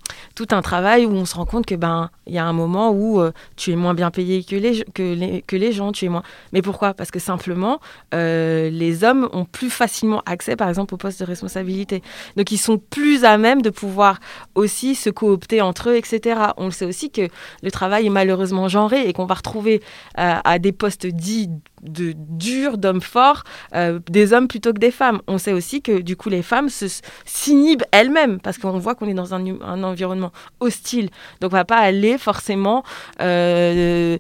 [0.62, 3.72] travail où on se rend compte que ben y a un moment où euh, tu
[3.72, 6.24] es moins bien payé que les gens, tu es moins.
[6.54, 6.94] Mais pourquoi?
[6.94, 7.80] Parce que simplement
[8.12, 12.04] les hommes ont plus facilement accès, par exemple, aux postes de responsabilité.
[12.38, 14.20] Donc ils sont plus à même de pouvoir
[14.56, 16.40] aussi se coopter entre eux, etc.
[16.58, 17.28] On le sait aussi que
[17.64, 19.82] le travail malheureusement genré et qu'on va retrouver
[20.20, 21.50] euh, à des postes dits
[21.82, 23.44] de durs, d'hommes forts,
[23.74, 25.22] euh, des hommes plutôt que des femmes.
[25.28, 26.70] On sait aussi que du coup les femmes
[27.26, 31.10] s'inhibent elles-mêmes parce qu'on voit qu'on est dans un, un, environnement hostile.
[31.40, 32.84] Donc on va pas aller forcément
[33.22, 34.18] euh,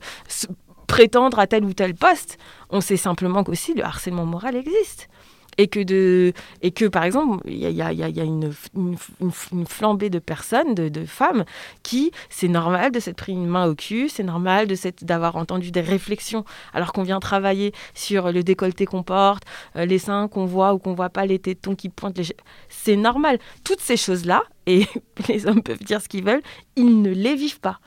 [0.88, 2.38] prétendre à tel ou tel poste.
[2.70, 5.08] On sait simplement qu'aussi le harcèlement moral existe
[5.58, 8.54] et que, de, et que par exemple, il y a, y a, y a une,
[8.76, 11.46] une, flambée de personnes, de, de femmes,
[11.84, 15.72] qui, c'est normal de s'être pris une main au cul, c'est normal de d'avoir entendu
[15.72, 19.44] des réflexions alors qu'on vient travailler sur le décolleté qu'on porte,
[19.76, 22.18] euh, les seins qu'on voit ou qu'on voit pas, les tétons qui pointent.
[22.18, 22.26] Les...
[22.70, 23.40] C'est normal.
[23.64, 24.86] Toutes ces choses-là, et
[25.28, 26.44] les hommes peuvent dire ce qu'ils veulent,
[26.76, 27.80] ils ne les vivent pas.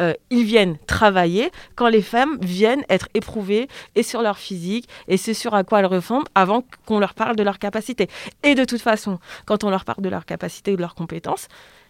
[0.00, 5.16] Euh, ils viennent travailler quand les femmes viennent être éprouvées et sur leur physique et
[5.16, 8.08] c'est sur à quoi elles ressemblent avant qu'on leur parle de leur capacité.
[8.42, 11.48] Et de toute façon, quand on leur parle de leur capacité ou de leurs compétences,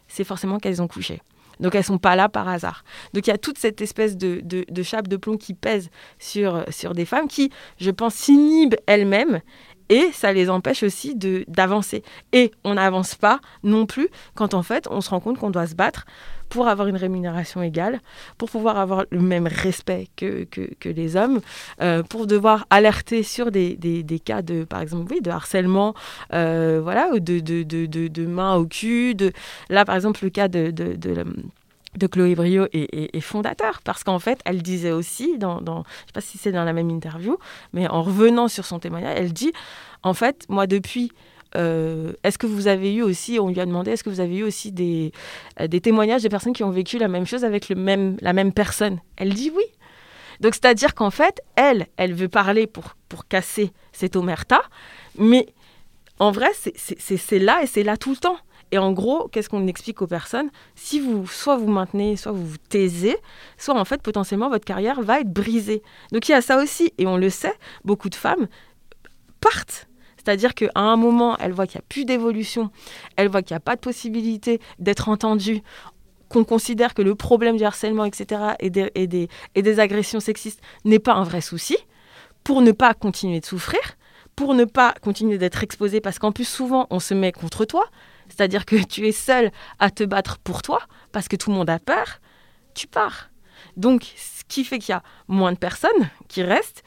[0.08, 1.20] c'est forcément qu'elles ont couché.
[1.60, 2.84] Donc elles sont pas là par hasard.
[3.12, 6.64] Donc il y a toute cette espèce de, de, chape de plomb qui pèse sur,
[6.70, 9.40] sur des femmes qui, je pense, s'inhibent elles-mêmes
[9.90, 12.02] et ça les empêche aussi d'avancer.
[12.32, 15.66] Et on n'avance pas non plus quand en fait on se rend compte qu'on doit
[15.66, 16.06] se battre
[16.50, 18.00] pour avoir une rémunération égale,
[18.36, 21.40] pour pouvoir avoir le même respect que, que, les hommes,
[21.80, 25.94] euh, pour devoir alerter sur des, des, cas de, par exemple, oui, de harcèlement,
[26.34, 29.14] euh, voilà, ou de, de, de, de, main au cul.
[29.14, 29.32] De...
[29.70, 34.40] Là, par exemple, le cas de, de, de Chloé Brio est, fondateur parce qu'en fait,
[34.44, 37.38] elle disait aussi, dans je ne sais pas si c'est dans la même interview,
[37.72, 39.52] mais en revenant sur son témoignage, elle dit,
[40.02, 41.12] en fait, moi, depuis
[41.56, 44.36] euh, est-ce que vous avez eu aussi, on lui a demandé, est-ce que vous avez
[44.38, 45.12] eu aussi des,
[45.60, 48.32] euh, des témoignages de personnes qui ont vécu la même chose avec le même, la
[48.32, 49.00] même personne?
[49.16, 49.64] Elle dit oui.
[50.40, 54.62] Donc c'est-à-dire qu'en fait, elle, elle veut parler pour, pour casser cette omerta,
[55.18, 55.46] mais
[56.18, 58.36] en vrai, c'est là et c'est là tout le temps.
[58.72, 60.48] Et en gros, qu'est-ce qu'on explique aux personnes?
[60.76, 63.16] Si vous, soit vous maintenez, soit vous vous taisez,
[63.58, 65.82] soit en fait, potentiellement, votre carrière va être brisée.
[66.12, 68.46] Donc il y a ça aussi, et on le sait, beaucoup de femmes
[69.40, 69.88] partent
[70.22, 72.70] c'est-à-dire qu'à un moment, elle voit qu'il n'y a plus d'évolution,
[73.16, 75.62] elle voit qu'il n'y a pas de possibilité d'être entendue,
[76.28, 81.24] qu'on considère que le problème du harcèlement, etc., et des, agressions sexistes n'est pas un
[81.24, 81.76] vrai souci,
[82.44, 83.80] pour ne pas continuer de souffrir,
[84.36, 87.86] pour ne pas continuer d'être exposée, parce qu'en plus, souvent, on se met contre toi,
[88.28, 90.80] c'est-à-dire que tu es seul à te battre pour toi,
[91.12, 92.20] parce que tout le monde a peur,
[92.74, 93.30] tu pars.
[93.78, 96.82] Donc, ce qui fait qu'il y a moins de personnes qui restent,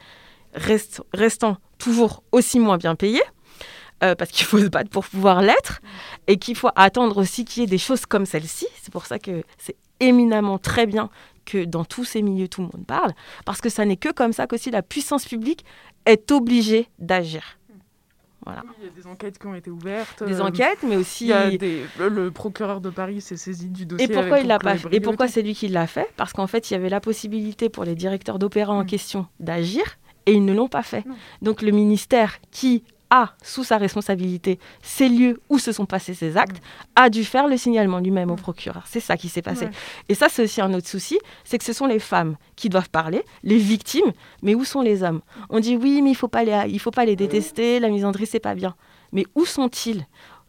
[0.54, 3.20] restant toujours aussi moins bien payé,
[4.02, 5.80] euh, parce qu'il faut se battre pour pouvoir l'être,
[6.26, 8.66] et qu'il faut attendre aussi qu'il y ait des choses comme celle-ci.
[8.82, 11.10] C'est pour ça que c'est éminemment très bien
[11.44, 13.12] que dans tous ces milieux, tout le monde parle,
[13.44, 15.64] parce que ça n'est que comme ça qu'aussi la puissance publique
[16.06, 17.58] est obligée d'agir.
[18.44, 18.62] Voilà.
[18.78, 20.22] il y a des enquêtes qui ont été ouvertes.
[20.22, 21.28] Des euh, enquêtes, mais aussi.
[21.28, 24.06] le, procureur de Paris s'est saisi du dossier.
[24.06, 26.08] Et pourquoi il l'a pas fait Et pourquoi c'est lui qui l'a fait?
[26.16, 28.86] Parce qu'en fait, il y avait la possibilité pour les directeurs d'opéra en mm.
[28.86, 31.04] question d'agir, et ils ne l'ont pas fait.
[31.42, 36.36] Donc le ministère qui a sous sa responsabilité ces lieux où se sont passés ces
[36.36, 36.60] actes,
[36.96, 38.84] a dû faire le signalement lui-même au procureur.
[38.86, 39.68] C'est ça qui s'est passé.
[40.08, 42.90] Et ça, c'est aussi un autre souci, c'est que ce sont les femmes qui doivent
[42.90, 45.20] parler, les victimes, mais où sont les hommes?
[45.50, 48.26] On dit oui, mais il faut pas les, il faut pas les détester, la misandrie
[48.26, 48.74] c'est pas bien.
[49.12, 50.06] Mais où sont-ils?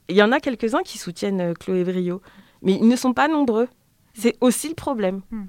[0.07, 2.21] Il y en a quelques-uns qui soutiennent euh, Chloé Brio,
[2.61, 3.67] mais ils ne sont pas nombreux.
[4.13, 5.21] C'est aussi le problème.
[5.31, 5.45] Hmm.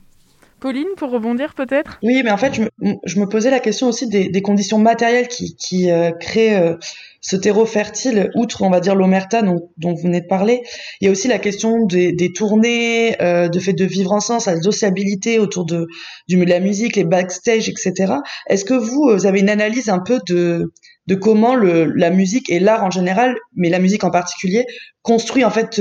[0.58, 1.98] Pauline, pour rebondir peut-être?
[2.02, 5.90] Oui, mais en fait, je me, posais la question aussi des, conditions matérielles qui, qui
[5.90, 6.76] euh, créent euh,
[7.20, 10.62] ce terreau fertile, outre, on va dire, l'omerta dont, dont, vous venez de parler.
[11.00, 14.42] Il y a aussi la question des, des tournées, euh, de fait de vivre ensemble,
[14.46, 15.86] la sociabilité autour de,
[16.26, 18.14] du, de la musique, les backstage, etc.
[18.48, 20.72] Est-ce que vous, vous avez une analyse un peu de,
[21.06, 24.64] de comment le, la musique et l'art en général, mais la musique en particulier,
[25.02, 25.80] construit en fait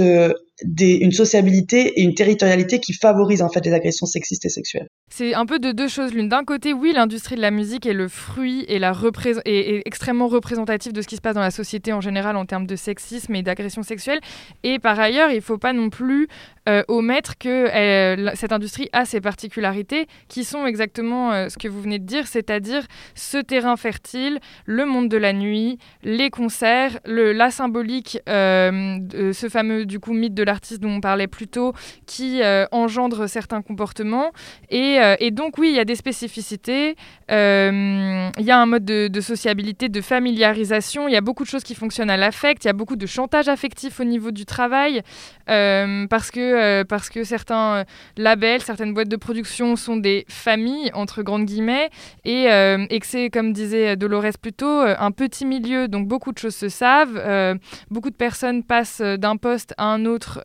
[0.64, 4.90] des, une sociabilité et une territorialité qui favorisent en fait les agressions sexistes et sexuelles.
[5.08, 6.30] C'est un peu de deux choses l'une.
[6.30, 11.08] D'un côté, oui, l'industrie de la musique est le fruit et extrêmement représentatif de ce
[11.08, 14.20] qui se passe dans la société en général en termes de sexisme et d'agression sexuelle.
[14.64, 16.28] Et par ailleurs, il ne faut pas non plus
[16.68, 21.68] euh, omettre que euh, cette industrie a ses particularités qui sont exactement euh, ce que
[21.68, 22.82] vous venez de dire, c'est-à-dire
[23.14, 29.86] ce terrain fertile, le monde de la nuit, les concerts, la symbolique, de ce fameux
[29.86, 31.74] du coup mythe de l'artiste dont on parlait plus tôt,
[32.08, 32.42] qui
[32.72, 34.32] engendre certains comportements
[34.70, 36.96] et euh, et, donc, oui, il y a des spécificités.
[37.32, 41.08] Euh, il y a un mode de, sociabilité, de familiarisation.
[41.08, 42.64] Il y a beaucoup de choses qui fonctionnent à l'affect.
[42.64, 45.02] Il y a beaucoup de chantage affectif au niveau du travail.
[45.50, 47.86] Euh, parce, que, parce que certains
[48.18, 51.90] labels, certaines boîtes de production sont des familles, entre grandes guillemets.
[52.24, 55.88] Et, que c'est, comme disait Dolores plus tôt, un petit milieu.
[55.88, 57.60] Donc, beaucoup de choses se savent.
[57.90, 60.42] beaucoup de personnes passent d'un poste à un autre.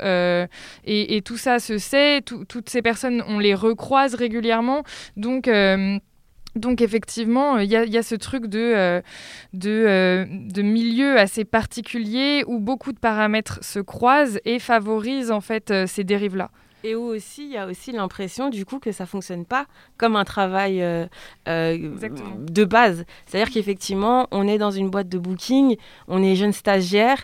[0.84, 2.22] Et, tout ça se sait.
[2.22, 4.82] toutes ces personnes, on les recroise régulièrement.
[5.16, 5.98] Donc euh,
[6.60, 9.00] donc effectivement, il y, a ce truc de, euh,
[9.52, 15.40] de, euh, de, milieu assez particulier où beaucoup de paramètres se croisent et favorisent en
[15.40, 16.50] fait ces dérives-là.
[16.82, 19.66] Et où aussi, il y a aussi l'impression du coup que ça fonctionne pas
[19.98, 20.78] comme un travail
[21.46, 23.04] de base.
[23.26, 25.76] C'est-à-dire qu'effectivement, on est dans une boîte de booking,
[26.08, 27.22] on est jeune stagiaire,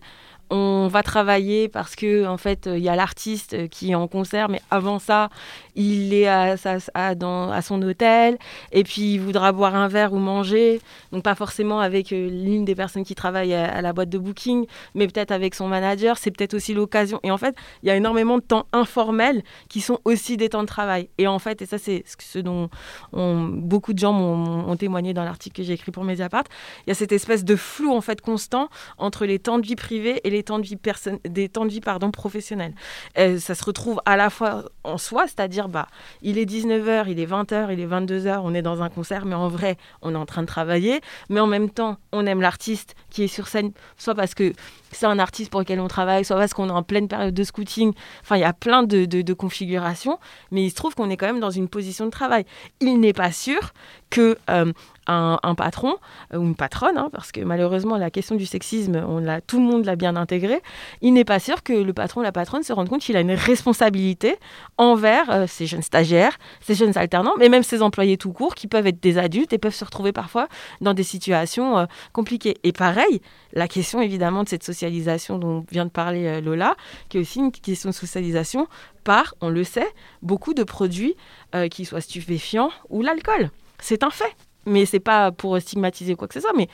[0.51, 4.49] on va travailler parce que en fait il y a l'artiste qui est en concert
[4.49, 5.29] mais avant ça
[5.75, 8.39] il est à, son hôtel
[8.73, 10.81] et puis il voudra boire un verre ou manger.
[11.13, 14.67] Donc pas forcément avec euh, l'une des personnes qui travaillent à, la boîte de booking
[14.95, 16.17] mais peut-être avec son manager.
[16.19, 17.21] C'est peut-être aussi l'occasion.
[17.23, 20.63] Et en fait il y a énormément de temps informels qui sont aussi des temps
[20.63, 21.09] de travail.
[21.19, 22.71] Et en fait et ça c'est ce dont
[23.13, 26.45] beaucoup de gens m'ont témoigné dans l'article que j'ai écrit pour Mediapart
[26.87, 29.77] il y a cette espèce de flou en fait constant entre les temps de vie
[29.77, 30.79] privée et les temps de vie,
[31.25, 31.81] des temps de vie
[32.13, 32.75] professionnels.
[33.19, 35.89] Euh, ça se retrouve à la fois en soi, c'est-à-dire bah,
[36.23, 39.35] il est 19h, il est 20h, il est 22h, on est dans un concert, mais
[39.35, 41.01] en vrai, on est en train de travailler.
[41.29, 44.53] Mais en même temps, on aime l'artiste qui est sur scène, soit parce que
[44.93, 47.45] c'est un artiste pour lequel on travaille, soit parce qu'on est en pleine période de
[47.45, 47.93] scouting.
[48.23, 50.19] Enfin, il y a plein de, de configurations,
[50.51, 52.45] mais il se trouve qu'on est quand même dans une position de travail.
[52.81, 53.73] Il n'est pas sûr
[54.11, 54.73] que euh,
[55.07, 55.97] un, patron
[56.33, 59.65] euh, ou une patronne, hein, parce que malheureusement la question du sexisme, on tout le
[59.65, 60.63] monde l'a bien intégré,
[61.01, 63.21] il n'est pas sûr que le patron ou la patronne se rende compte qu'il a
[63.21, 64.37] une responsabilité
[64.79, 68.67] envers euh, ces jeunes stagiaires, ces jeunes alternants, mais même ces employés tout court qui
[68.67, 70.49] peuvent être des adultes et peuvent se retrouver parfois
[70.81, 72.57] dans des situations compliquées.
[72.65, 73.21] Et pareil,
[73.53, 76.77] la question évidemment de cette socialisation dont vient de parler Lola,
[77.09, 78.67] qui est aussi une question de socialisation
[79.05, 79.89] par, on le sait,
[80.23, 81.15] beaucoup de produits
[81.71, 83.51] qui soient stupéfiants ou l'alcool.
[83.79, 84.35] C'est un fait.
[84.67, 86.69] Mais c'est pas pour stigmatiser quoi que ce soit, mais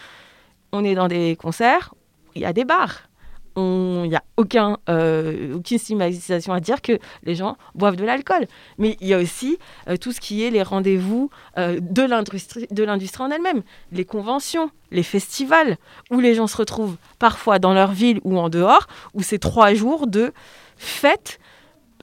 [0.72, 1.94] on est dans des concerts,
[2.34, 3.08] il y a des bars.
[3.54, 8.46] Il n'y a aucun, euh, aucune stigmatisation à dire que les gens boivent de l'alcool.
[8.78, 11.28] Mais il y a aussi euh, tout ce qui est les rendez-vous
[11.58, 15.76] euh, de l'industrie en elle-même, les conventions, les festivals,
[16.10, 19.74] où les gens se retrouvent parfois dans leur ville ou en dehors, où c'est trois
[19.74, 20.32] jours de
[20.78, 21.38] fête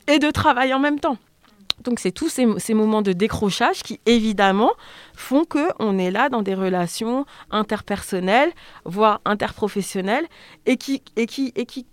[0.08, 1.18] et de travail en même temps.
[1.84, 4.72] Donc c'est tous ces, moments de décrochage qui évidemment
[5.16, 8.52] font que on est là dans des relations interpersonnelles,
[8.86, 10.26] voire interprofessionnelles,
[10.66, 11.86] et qui et qui et qui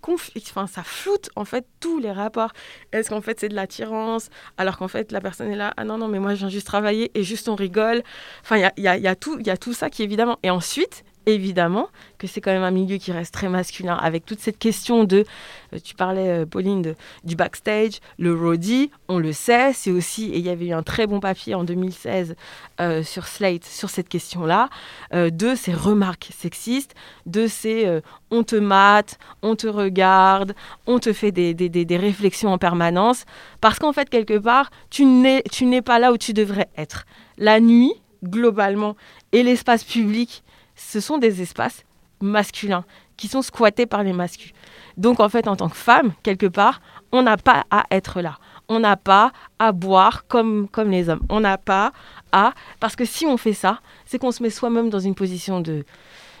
[0.49, 2.51] enfin ça floute en fait tous les rapports.
[2.91, 5.97] Est-ce qu'en fait c'est de l'attirance alors qu'en fait la personne est là ah non
[5.97, 8.03] non mais moi je viens juste travailler et juste on rigole.
[8.41, 11.03] Enfin il y y a tout il y a tout ça qui évidemment et ensuite
[11.27, 15.03] évidemment que c'est quand même un milieu qui reste très masculin, avec toute cette question
[15.03, 15.25] de,
[15.73, 20.37] euh, tu parlais euh, Pauline, du backstage, le roadie, on le sait, c'est aussi, et
[20.37, 22.35] il y avait eu un très bon papier en 2016
[22.79, 24.69] euh, sur Slate sur cette question-là,
[25.13, 30.53] de ces remarques sexistes, de ces on te mate, on te regarde,
[30.85, 33.25] on te fait des, des, des réflexions en permanence,
[33.59, 37.05] parce qu'en fait, quelque part, tu n'es pas là où tu devrais être.
[37.37, 38.95] La nuit, globalement,
[39.31, 40.43] et l'espace public
[40.77, 41.83] ce sont des espaces
[42.21, 42.85] masculins
[43.17, 44.53] qui sont squattés par les masculins.
[44.95, 48.37] Donc en fait, en tant que femme, quelque part, on n'a pas à être là.
[48.69, 51.21] On n'a pas à boire comme, comme les hommes.
[51.29, 51.93] On n'a pas
[52.31, 52.53] à...
[52.79, 55.85] Parce que si on fait ça, c'est qu'on se met soi-même dans une position de,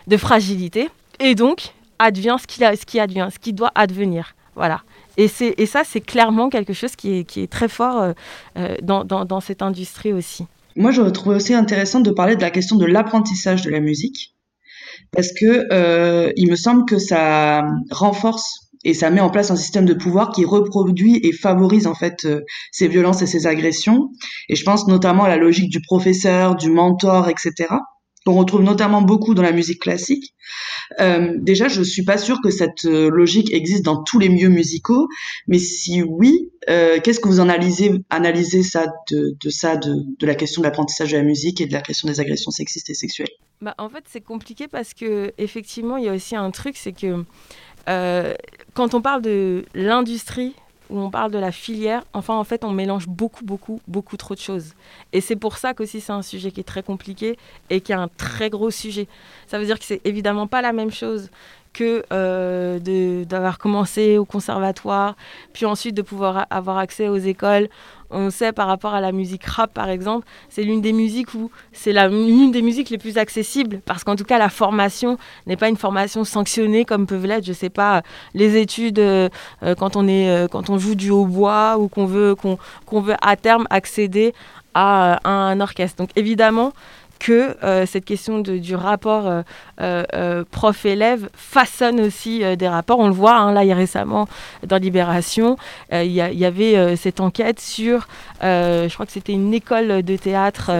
[0.07, 0.89] de fragilité.
[1.19, 4.35] Et donc, advient ce qui, ce qui advient, ce qui doit advenir.
[4.55, 4.81] Voilà.
[5.15, 8.13] Et, et ça, c'est clairement quelque chose qui est, qui est très fort euh,
[8.57, 10.47] euh, dans, dans, dans cette industrie aussi.
[10.77, 14.35] Moi, je trouve aussi intéressant de parler de la question de l'apprentissage de la musique,
[15.11, 19.55] parce que euh, il me semble que ça renforce et ça met en place un
[19.55, 24.09] système de pouvoir qui reproduit et favorise en fait euh, ces violences et ces agressions.
[24.49, 27.67] Et je pense notamment à la logique du professeur, du mentor, etc
[28.27, 30.35] qu'on retrouve notamment beaucoup dans la musique classique.
[30.99, 34.49] Euh, déjà, je suis pas sûre que cette euh, logique existe dans tous les milieux
[34.49, 35.07] musicaux,
[35.47, 40.61] mais si oui, euh, qu'est-ce que vous analysez, analysez ça de, ça, de, la question
[40.61, 43.29] de l'apprentissage de la musique et de la question des agressions sexistes et sexuelles?
[43.61, 46.91] Bah, En fait, c'est compliqué parce que effectivement, il y a aussi un truc, c'est
[46.91, 47.23] que
[48.73, 50.53] quand on parle de l'industrie
[50.89, 54.35] où on parle de la filière, enfin en fait on mélange beaucoup, beaucoup, beaucoup trop
[54.35, 54.73] de choses.
[55.13, 57.37] Et c'est pour ça qu'aussi c'est un sujet qui est très compliqué
[57.69, 59.07] et qui est un très gros sujet.
[59.47, 61.29] Ça veut dire que c'est évidemment pas la même chose
[61.77, 65.15] que euh, d'avoir commencé au conservatoire,
[65.53, 67.69] puis ensuite de pouvoir avoir accès aux écoles.
[68.09, 71.51] On sait par rapport à la musique rap, par exemple, c'est l'une des musiques où
[71.73, 75.67] c'est l'une des musiques les plus accessibles, parce qu'en tout cas la formation n'est pas
[75.67, 78.01] une formation sanctionnée comme peuvent l'être, je sais pas,
[78.33, 79.27] les études euh,
[79.61, 82.33] euh, quand on est quand on joue du hautbois ou qu'on veut
[82.85, 84.33] qu'on veut à terme accéder
[84.73, 85.97] à un orchestre.
[85.97, 86.71] Donc évidemment,
[87.19, 89.41] que euh, cette question de, du rapport euh,
[89.79, 92.99] euh, prof-élève façonne aussi des rapports.
[92.99, 94.27] On le voit, hein, là, il y a récemment,
[94.65, 95.57] dans Libération,
[95.91, 98.07] il y, y, avait cette enquête sur,
[98.41, 100.71] je crois que c'était une école de théâtre,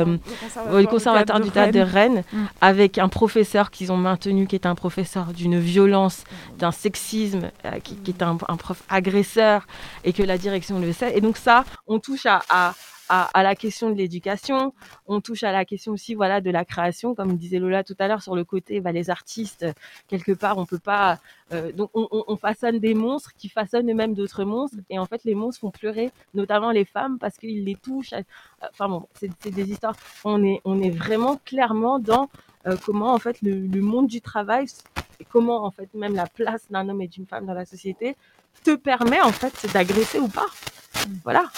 [0.72, 2.46] le conservatoire, du théâtre de Rennes, mm.
[2.62, 6.24] avec un professeur qu'ils ont maintenu, qui est un professeur d'une violence,
[6.58, 7.52] d'un sexisme,
[7.84, 9.68] qui, qui, est un, un, prof agresseur,
[10.04, 11.18] et que la direction le sait.
[11.18, 12.74] Et donc ça, on touche à, à
[13.10, 14.74] à, la question de l'éducation.
[15.08, 18.08] On touche à la question aussi, voilà, de la création, comme disait Lola tout à
[18.08, 19.66] l'heure sur le côté, bah, les artistes,
[20.08, 21.20] quelque part, on peut pas.
[21.54, 25.24] Euh, donc, on, on, façonne des monstres qui façonnent eux-mêmes d'autres monstres, et en fait,
[25.24, 28.14] les monstres font pleurer, notamment les femmes, parce qu'ils les touchent.
[28.62, 29.96] Enfin bon, c'est des histoires.
[30.26, 32.30] On est, on est vraiment clairement dans
[32.68, 34.68] euh, comment en fait le, le monde du travail,
[35.20, 38.16] et comment en fait même la place d'un homme et d'une femme dans la société
[38.64, 40.48] te permet en fait d'agresser ou pas.
[41.24, 41.50] Voilà.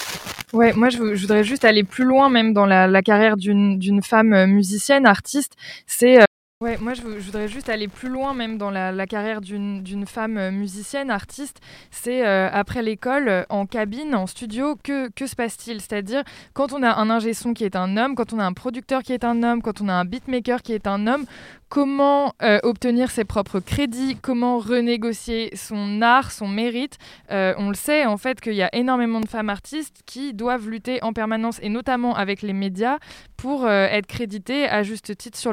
[0.52, 4.46] Ouais, moi je, voudrais juste aller plus loin même dans la, carrière d'une femme euh,
[4.46, 5.54] musicienne, artiste.
[5.86, 6.24] C'est euh,
[6.60, 10.36] Ouais, moi je, voudrais juste aller plus loin même dans la, la carrière d'une femme
[10.36, 11.60] euh, musicienne, artiste.
[11.90, 15.80] C'est après l'école, en cabine, en studio, que, que se passe-t-il?
[15.80, 18.52] C'est-à-dire quand on a un ingé son qui est un homme, quand on a un
[18.52, 21.24] producteur qui est un homme, quand on a un beatmaker qui est un homme,
[21.70, 26.98] comment euh, obtenir ses propres crédits, comment renégocier son art, son mérite?
[27.30, 30.68] Euh, on le sait en fait qu'il y a énormément de femmes artistes qui doivent
[30.68, 32.98] lutter en permanence et notamment avec les médias
[33.36, 35.52] pour euh, être créditées à juste titre sur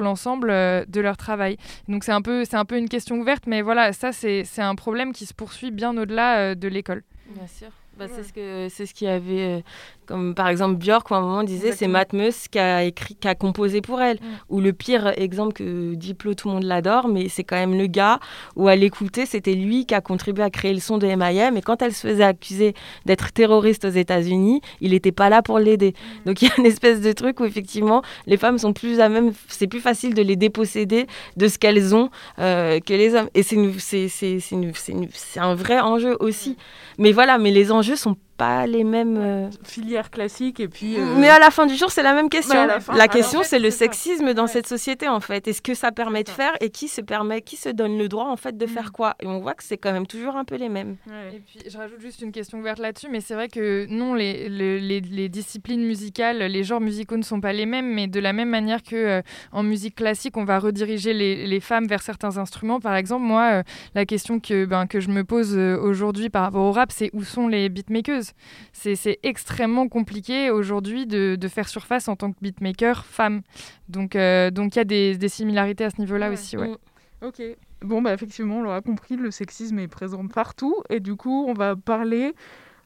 [0.00, 1.56] l'ensemble de leur travail.
[1.88, 5.12] Donc c'est un, peu, un peu une question ouverte, mais voilà, ça c'est un problème
[5.12, 7.02] qui se poursuit bien au-delà de l'école.
[7.34, 7.68] Bien sûr.
[7.98, 9.64] Bah, c'est ce que c'est ce qui avait
[10.08, 12.12] comme par exemple Björk, où à un moment disait c'est Matt
[12.50, 14.16] qui a écrit, qui a composé pour elle.
[14.16, 14.26] Mm.
[14.48, 17.86] Ou le pire exemple que Diplo, tout le monde l'adore, mais c'est quand même le
[17.86, 18.18] gars
[18.56, 21.56] où à l'écouter, c'était lui qui a contribué à créer le son de M.I.M.
[21.58, 25.58] Et quand elle se faisait accuser d'être terroriste aux États-Unis, il n'était pas là pour
[25.58, 25.92] l'aider.
[25.92, 26.26] Mm.
[26.26, 29.10] Donc il y a une espèce de truc où effectivement les femmes sont plus à
[29.10, 33.28] même, c'est plus facile de les déposséder de ce qu'elles ont euh, que les hommes.
[33.34, 36.56] Et c'est un vrai enjeu aussi.
[36.96, 41.16] Mais voilà, mais les enjeux sont pas les mêmes euh, filières classiques et puis euh,
[41.18, 42.68] mais à la fin du jour c'est la même question.
[42.94, 45.48] La, question c'est le sexisme dans cette société en fait.
[45.48, 48.26] Est-ce que ça permet de faire et qui se permet qui se donne le droit
[48.26, 48.92] en fait de faire mm.
[48.92, 49.16] quoi?
[49.20, 50.96] Et on voit que c'est quand même toujours un peu les mêmes.
[51.34, 54.48] Et puis je rajoute juste une question ouverte là-dessus mais c'est vrai que non les,
[54.48, 58.32] les, les, disciplines musicales les genres musicaux ne sont pas les mêmes mais de la
[58.32, 62.78] même manière que euh, en musique classique on va rediriger les, femmes vers certains instruments.
[62.78, 63.64] Par exemple moi
[63.96, 67.24] la question que ben, que je me pose aujourd'hui par rapport au rap c'est où
[67.24, 68.27] sont les beatmakers?
[68.72, 73.42] C'est extrêmement compliqué aujourd'hui de, faire surface en tant que beatmaker femme.
[73.88, 76.56] Donc euh, donc il y a des, similarités à ce niveau-là aussi.
[76.56, 76.68] Ouais.
[76.68, 77.26] Mm.
[77.26, 77.42] Ok.
[77.82, 80.82] Bon, bah effectivement, on l'aura compris, le sexisme est présent partout.
[80.90, 82.34] Et du coup, on va parler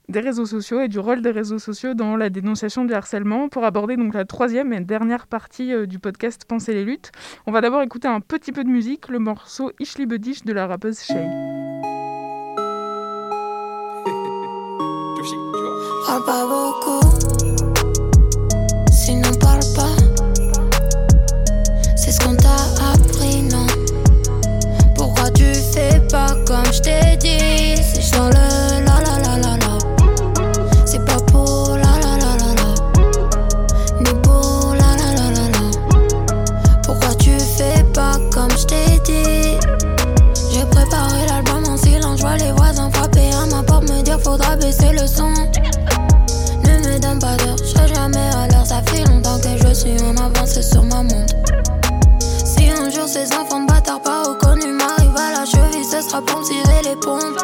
[0.08, 3.64] des réseaux sociaux et du rôle des réseaux sociaux dans la dénonciation du harcèlement pour
[3.64, 7.12] aborder donc la troisième et dernière partie euh, du podcast Penser les luttes.
[7.46, 10.66] On va d'abord écouter un petit peu de musique, le morceau Ishli Bedish de la
[10.66, 11.71] rappeuse Shay.
[16.04, 17.00] Parle pas beaucoup,
[18.90, 19.94] sinon parle pas.
[21.94, 22.56] C'est ce qu'on t'a
[22.92, 23.66] appris, non?
[24.96, 27.80] Pourquoi tu fais pas comme je t'ai dit?
[27.94, 28.51] C'est dans le
[45.06, 45.28] son.
[46.64, 48.66] Ne me donne pas d'heure, je serai jamais à l'heure.
[48.66, 51.34] Ça fait longtemps que je suis en avance sur ma montre.
[52.44, 56.40] Si un jour ces enfants bâtards pas reconnus m'arrivent à la cheville, ce sera pour
[56.40, 57.38] me tirer les pompes.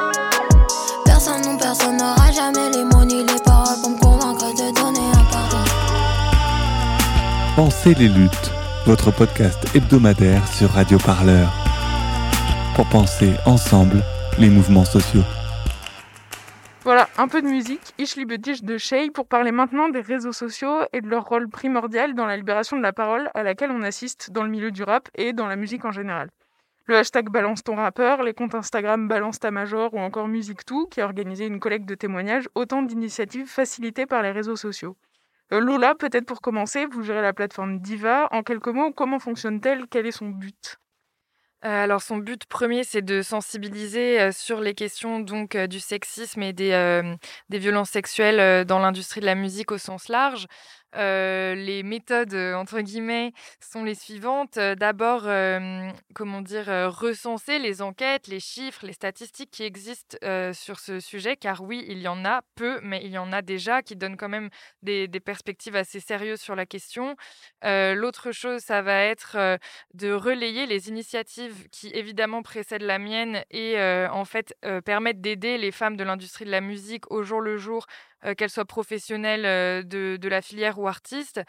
[1.04, 5.06] Personne, non, personne n'aura jamais les mots ni les paroles pour me convaincre de donner
[5.12, 5.64] un pardon.
[7.56, 8.50] Pensez les luttes,
[8.86, 11.52] votre podcast hebdomadaire sur Radio Parleur.
[12.74, 14.02] Pour penser ensemble
[14.38, 15.24] les mouvements sociaux.
[16.88, 20.78] Voilà, un peu de musique, Ich liebe de Shay, pour parler maintenant des réseaux sociaux
[20.94, 24.30] et de leur rôle primordial dans la libération de la parole à laquelle on assiste
[24.30, 26.30] dans le milieu du rap et dans la musique en général.
[26.86, 30.86] Le hashtag Balance ton rappeur, les comptes Instagram Balance ta major ou encore Musique Tout,
[30.86, 34.96] qui a organisé une collecte de témoignages, autant d'initiatives facilitées par les réseaux sociaux.
[35.52, 38.28] Euh, Lola, peut-être pour commencer, vous gérez la plateforme Diva.
[38.30, 39.88] En quelques mots, comment fonctionne-t-elle?
[39.90, 40.78] Quel est son but?
[41.62, 46.40] Alors son but premier, c'est de sensibiliser euh, sur les questions donc euh, du sexisme
[46.42, 47.16] et des, euh,
[47.48, 50.46] des violences sexuelles euh, dans l'industrie de la musique au sens large.
[50.94, 54.58] Les méthodes entre guillemets sont les suivantes.
[54.58, 55.22] D'abord,
[56.14, 60.16] comment dire, recenser les enquêtes, les chiffres, les statistiques qui existent
[60.52, 63.42] sur ce sujet, car oui, il y en a peu, mais il y en a
[63.42, 64.50] déjà qui donnent quand même
[64.82, 67.16] des, des perspectives assez sérieuses sur la question.
[67.62, 69.58] L'autre chose, ça va être
[69.94, 73.78] de relayer les initiatives qui évidemment précèdent la mienne et
[74.10, 77.86] en fait permettent d'aider les femmes de l'industrie de la musique au jour le jour,
[78.24, 81.40] euh, qu'elles soient professionnelles euh, de, de la filière ou artistes.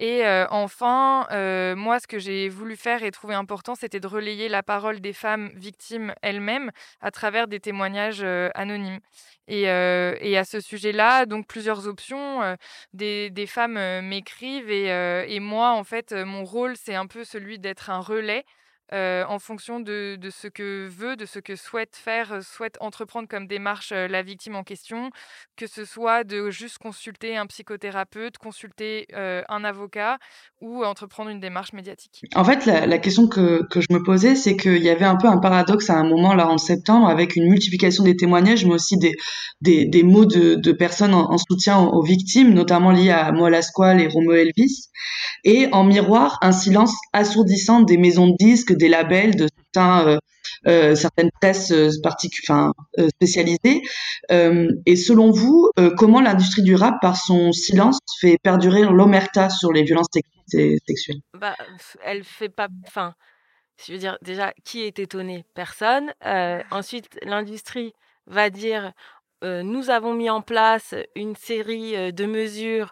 [0.00, 4.06] Et euh, enfin, euh, moi, ce que j'ai voulu faire et trouvé important, c'était de
[4.06, 6.70] relayer la parole des femmes victimes elles-mêmes
[7.00, 8.22] à travers des témoignages
[8.54, 9.00] anonymes.
[9.48, 12.56] Et, et à ce sujet-là, donc plusieurs options.
[12.92, 14.88] des, des femmes m'écrivent et,
[15.34, 18.44] et moi, en fait, mon rôle, c'est un peu celui d'être un relais.
[18.92, 23.28] Euh, en fonction de, ce que veut, de ce que souhaite faire, euh, souhaite entreprendre
[23.28, 25.10] comme démarche euh, la victime en question,
[25.56, 30.18] que ce soit de juste consulter un psychothérapeute, consulter un avocat
[30.60, 32.22] ou entreprendre une démarche médiatique.
[32.34, 35.28] En fait, la, question que, que je me posais, c'est qu'il y avait un peu
[35.28, 38.96] un paradoxe à un moment, là, en septembre, avec une multiplication des témoignages, mais aussi
[38.98, 39.14] des,
[39.60, 44.00] des, mots de, de personnes en, en soutien aux, victimes, notamment liés à Moi Lasquale
[44.00, 44.88] et Romo Elvis.
[45.44, 50.18] Et en miroir, un silence assourdissant des maisons de disques, des labels, de certains, euh,
[50.66, 51.90] euh, certaines presses euh,
[53.10, 53.82] spécialisées.
[54.30, 59.82] Et selon vous, comment l'industrie du rap, par son silence, fait perdurer l'omerta sur les
[59.82, 61.20] violences sexuelles?
[61.34, 61.54] Bah,
[62.02, 62.68] elle fait pas.
[62.86, 63.14] Enfin,
[63.84, 65.44] je veux dire, déjà, qui est étonné?
[65.54, 66.12] Personne.
[66.70, 67.92] Ensuite, l'industrie
[68.26, 68.92] va dire
[69.42, 72.90] nous avons mis en place une série de mesures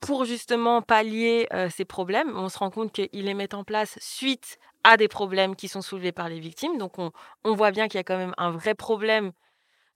[0.00, 2.36] pour justement pallier euh, ces problèmes.
[2.36, 5.82] On se rend compte qu'ils les mettent en place suite à des problèmes qui sont
[5.82, 6.78] soulevés par les victimes.
[6.78, 7.12] Donc, on,
[7.44, 9.32] voit bien qu'il y a quand même un vrai problème.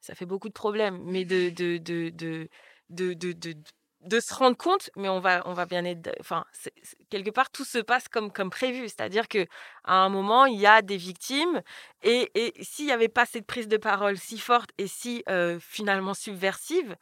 [0.01, 3.55] Ça fait beaucoup de problèmes, mais de, de, de, de,
[4.03, 6.11] de, se rendre compte, mais on va, on va bien être.
[6.21, 6.45] Enfin,
[7.11, 8.85] quelque part, tout se passe comme, comme prévu.
[8.89, 9.47] C'est-à-dire que
[9.85, 11.63] à un moment, il y a des victimes,
[12.03, 15.59] et, et s'il n'y avait pas cette prise de parole si forte et si euh,
[15.61, 16.97] finalement subversive,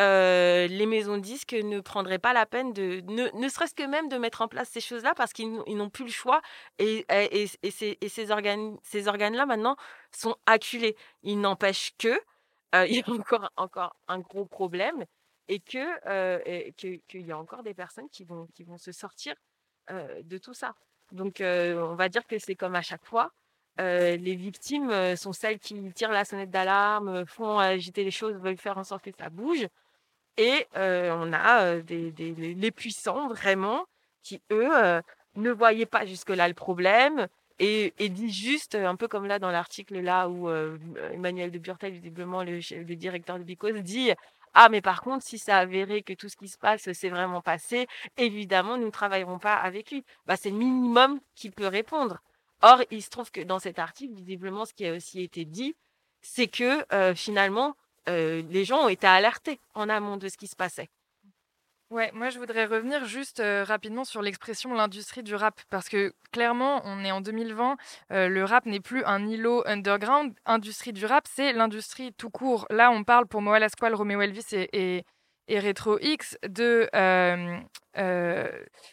[0.00, 3.84] euh, les maisons de disques ne prendraient pas la peine de, ne, ne serait-ce que
[3.84, 6.40] même de mettre en place ces choses-là parce qu'ils n'ont- plus le choix.
[6.78, 9.76] Et, et, et- ces, ces organes, ces organes-là maintenant
[10.16, 10.96] sont acculés.
[11.22, 12.08] Il n'empêche que
[12.74, 15.04] euh, il y a encore, encore un gros problème
[15.48, 19.34] et que euh, qu'il y a encore des personnes qui vont, qui vont se sortir
[19.90, 20.74] euh, de tout ça.
[21.12, 23.32] Donc, euh, on va dire que c'est comme à chaque fois.
[23.80, 28.36] Euh, les victimes euh, sont celles qui tirent la sonnette d'alarme, font agiter les choses,
[28.36, 29.66] veulent faire en sorte que ça bouge.
[30.36, 33.84] Et euh, on a euh, des, des- les puissants, vraiment,
[34.22, 35.00] qui, eux, euh,
[35.36, 37.26] ne voyaient pas jusque-là le problème
[37.58, 40.78] et, et disent juste, euh, un peu comme là dans l'article là où euh,
[41.12, 44.12] Emmanuel de Burtel, visiblement le, le directeur de Bicos, dit
[44.54, 47.40] ah, mais par contre, si ça avéré que tout ce qui se passe s'est vraiment
[47.40, 50.04] passé, évidemment, nous ne travaillerons pas avec lui.
[50.26, 52.20] Bah, c'est le minimum qu'il peut répondre.
[52.62, 55.74] Or, il se trouve que dans cet article, visiblement, ce qui a aussi été dit,
[56.22, 57.76] c'est que euh, finalement,
[58.08, 60.88] euh, les gens ont été alertés en amont de ce qui se passait.
[61.94, 66.12] Ouais, moi je voudrais revenir juste euh, rapidement sur l'expression l'industrie du rap parce que
[66.32, 67.76] clairement on est en 2020,
[68.10, 72.66] euh, le rap n'est plus un îlot underground, industrie du rap c'est l'industrie tout court.
[72.68, 75.04] Là on parle pour Moa Lasquale, Romeo Elvis et, et,
[75.46, 77.60] et Retro X de, euh,
[77.96, 78.48] euh,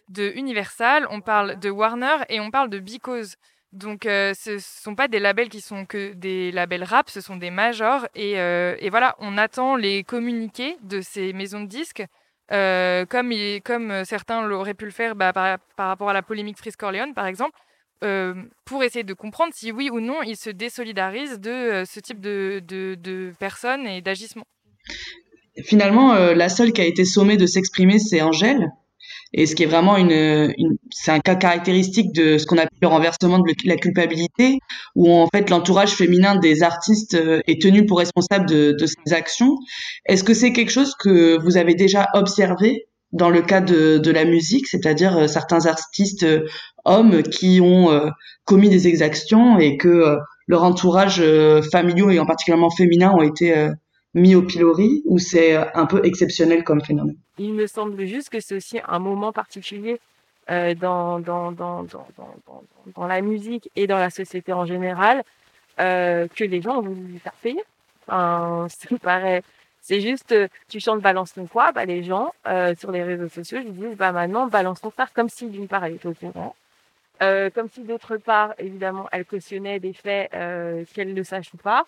[0.10, 3.36] de Universal, on parle de Warner et on parle de Because.
[3.72, 7.50] Donc ce sont pas des labels qui sont que des labels rap, ce sont des
[7.50, 12.04] majors et, et voilà, on attend les communiqués de ces maisons de disques
[12.52, 16.14] euh, comme, il- comme euh, certains l'auraient pu le faire bah, par, par rapport à
[16.14, 17.54] la polémique Frisk Corleone, par exemple,
[18.66, 22.60] pour essayer de comprendre si oui ou non ils se désolidarisent de ce type de,
[22.68, 24.48] de, de personnes et d'agissements.
[25.66, 28.72] Finalement, la seule qui a été sommée de s'exprimer, c'est Angèle.
[29.34, 30.54] Et ce qui est vraiment une,
[30.92, 34.60] c'est un cas caractéristique de ce qu'on appelle le renversement de la culpabilité,
[34.96, 39.14] où en fait l'entourage féminin des artistes euh, est tenu pour responsable de, de ces
[39.14, 39.56] actions.
[40.06, 44.12] Est-ce que c'est quelque chose que vous avez déjà observé dans le cas de, de
[44.12, 46.46] la musique, c'est-à-dire euh, certains artistes euh,
[46.84, 47.90] hommes qui ont
[48.44, 50.18] commis des exactions et que
[50.48, 51.24] leur entourage
[51.72, 53.70] familiaux et en particulièrement féminin ont été
[54.14, 57.18] mis au pilori ou c'est un peu exceptionnel comme phénomène?
[57.38, 60.00] Il me semble juste que c'est aussi un moment particulier
[60.50, 62.08] euh, dans, dans, dans, dans,
[62.96, 65.24] dans, la musique et dans la société en général
[65.80, 67.62] euh, que les gens vont lui faire payer.
[68.08, 68.68] Enfin,
[69.02, 69.44] paraît.
[69.82, 70.36] C'est juste,
[70.70, 73.98] tu chantes balance ton poids, bah, les gens euh, sur les réseaux sociaux, ils disent
[73.98, 76.56] bah maintenant balance ton frère comme si d'une part elle était au courant,
[77.24, 81.88] euh, comme si d'autre part évidemment elle cautionnait des faits euh, qu'elle ne sache pas,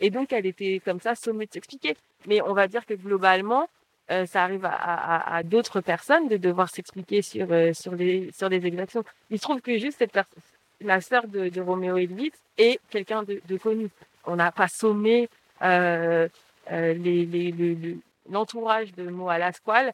[0.00, 1.96] et donc, elle était comme ça, sommée de s'expliquer.
[2.26, 3.68] Mais on va dire que globalement,
[4.10, 8.30] euh, ça arrive à, à, à d'autres personnes de devoir s'expliquer sur, euh, sur, les,
[8.32, 9.04] sur les exactions.
[9.30, 10.42] Il se trouve que juste cette personne,
[10.80, 13.88] la sœur de, de Roméo Elvis est quelqu'un de, de, connu.
[14.26, 15.28] On n'a pas sommé
[15.62, 16.28] euh,
[16.70, 17.98] euh les, les,
[18.30, 19.92] l'entourage de Moa Lasquale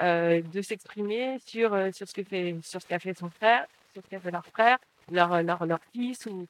[0.00, 4.02] euh, de s'exprimer sur, sur ce que fait, sur ce qu'a fait son frère, sur
[4.02, 4.78] ce qu'a fait leur frère,
[5.10, 6.46] leur, leur, leur fils ou,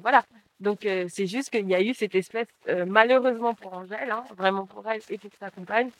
[0.00, 0.22] voilà.
[0.62, 4.24] Donc euh, c'est juste qu'il y a eu cette espèce, euh, malheureusement pour Angèle, hein,
[4.36, 5.90] vraiment pour elle et pour sa compagne,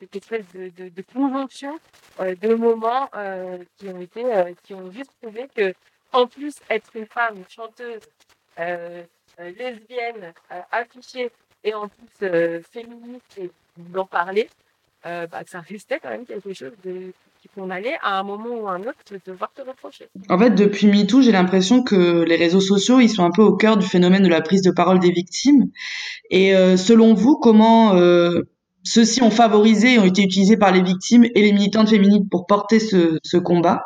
[0.00, 1.78] cette espèce de, de, de conjonction
[2.20, 3.10] euh, de moments
[3.76, 4.24] qui ont été,
[4.62, 5.74] qui ont juste prouvé que,
[6.12, 8.00] en plus être une femme, chanteuse,
[9.38, 10.32] lesbienne,
[10.72, 11.30] affichée
[11.62, 14.48] et en plus féministe et d'en parler,
[15.04, 17.12] bah, ça restait quand même quelque chose de
[17.54, 20.08] qu'on allait à un moment ou à un autre devoir te reprocher.
[20.28, 23.56] En fait, depuis MeToo, j'ai l'impression que les réseaux sociaux, ils sont un peu au
[23.56, 25.70] cœur du phénomène de la prise de parole des victimes.
[26.30, 28.42] Et euh, selon vous, comment euh,
[28.82, 32.46] ceux-ci ont favorisé et ont été utilisés par les victimes et les militantes féminines pour
[32.46, 33.82] porter ce, combat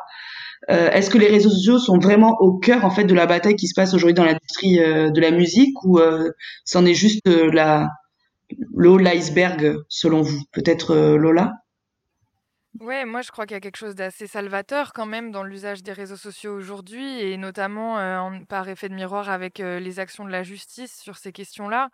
[0.70, 3.56] euh, Est-ce que les réseaux sociaux sont vraiment au cœur en fait de la bataille
[3.56, 5.98] qui se passe aujourd'hui dans l'industrie de la musique ou
[6.64, 7.88] c'en est juste la
[8.74, 10.42] le haut l'iceberg selon vous?
[10.52, 11.52] Peut-être Lola?
[12.80, 15.82] Ouais, moi je crois qu'il y a quelque chose d'assez salvateur quand même dans l'usage
[15.82, 17.96] des réseaux sociaux aujourd'hui et notamment
[18.48, 21.90] par effet de miroir avec les actions de la justice sur ces questions-là.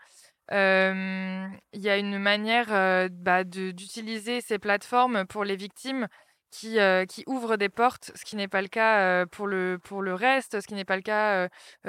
[0.52, 6.06] Il y a une manière bah, d'utiliser ces plateformes pour les victimes
[6.52, 6.78] qui,
[7.08, 9.80] qui ouvrent des portes, ce qui n'est pas le cas pour, le,
[10.14, 11.48] reste, ce qui n'est pas le cas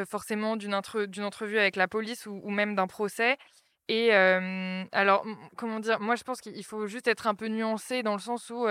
[0.10, 3.38] forcément d'une entrevue avec la police ou même d'un procès.
[3.90, 4.12] Et
[4.92, 5.26] alors,
[5.56, 8.50] comment dire, moi je pense qu'il faut juste être un peu nuancé dans le sens
[8.50, 8.68] où,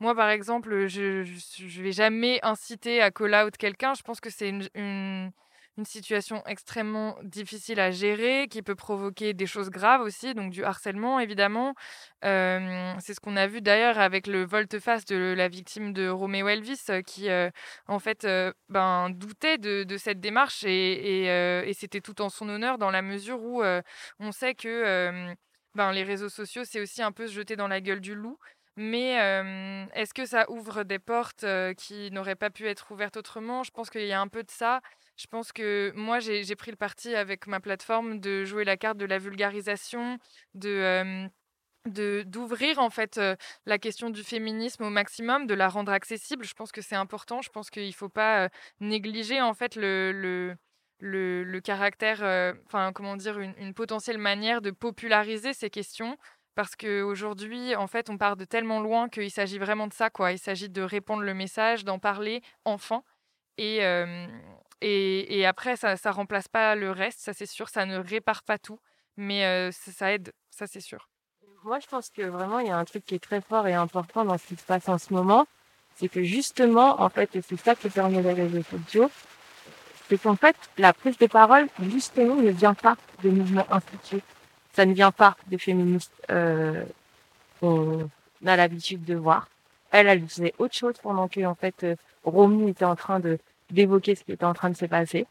[0.00, 3.94] moi par exemple, je, je, vais jamais inciter à call out quelqu'un.
[3.94, 5.30] Je pense que c'est une, une
[5.84, 11.20] situation extrêmement difficile à gérer, qui peut provoquer des choses graves aussi, donc du harcèlement
[11.20, 11.74] évidemment.
[12.22, 16.86] c'est ce qu'on a vu d'ailleurs avec le volte-face de la victime de Roméo Elvis,
[17.06, 17.28] qui
[17.88, 18.26] en fait
[18.68, 21.26] ben, doutait de, cette démarche et,
[21.68, 23.62] et, c'était tout en son honneur dans la mesure où
[24.18, 25.34] on sait que
[25.74, 28.38] ben, les réseaux sociaux, c'est aussi un peu se jeter dans la gueule du loup.
[28.76, 29.12] Mais
[29.94, 31.46] est-ce que ça ouvre des portes
[31.78, 33.62] qui n'auraient pas pu être ouvertes autrement?
[33.62, 34.80] Je pense qu'il y a un peu de ça.
[35.16, 38.98] Je pense que moi, j'ai pris le parti avec ma plateforme de jouer la carte
[38.98, 40.18] de la vulgarisation,
[40.54, 41.28] de
[41.86, 43.20] d'ouvrir en fait
[43.64, 46.44] la question du féminisme au maximum, de la rendre accessible.
[46.44, 47.42] Je pense que c'est important.
[47.42, 48.48] Je pense qu'il ne faut pas
[48.80, 50.56] négliger en fait le,
[50.98, 52.22] le, le, caractère,
[52.66, 56.18] enfin comment dire, une, une, potentielle manière de populariser ces questions.
[56.56, 60.32] Parce qu'aujourd'hui, en fait, on part de tellement loin qu'il s'agit vraiment de ça, quoi.
[60.32, 63.02] Il s'agit de répondre le message, d'en parler enfin.
[63.58, 63.80] Et,
[64.80, 68.42] et, et, après, ça ne remplace pas le reste, ça c'est sûr, ça ne répare
[68.42, 68.78] pas tout,
[69.16, 71.08] mais euh, ça, aide, ça c'est sûr.
[71.64, 73.74] Moi, je pense que vraiment, il y a un truc qui est très fort et
[73.74, 75.46] important dans ce qui se passe en ce moment,
[75.96, 79.10] c'est que justement, en fait, et c'est ça que permet les réseaux sociaux,
[80.08, 84.22] c'est qu'en fait, la prise de parole, justement, ne vient pas de mouvements institués.
[84.74, 86.84] Ça ne vient pas de féministes euh,
[87.58, 88.08] qu'on
[88.44, 89.48] a l'habitude de voir.
[89.90, 93.38] Elle, elle faisait autre chose pendant que, en fait, euh, Romy était en train de
[93.70, 95.26] d'évoquer ce qui était en train de se passer.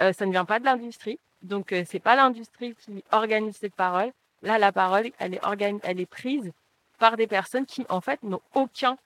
[0.00, 3.74] Euh, ça ne vient pas de l'industrie, donc euh, c'est pas l'industrie qui organise cette
[3.74, 4.12] parole.
[4.42, 6.52] Là, la parole, elle est organi elle est prise
[6.98, 8.96] par des personnes qui, en fait, n'ont aucun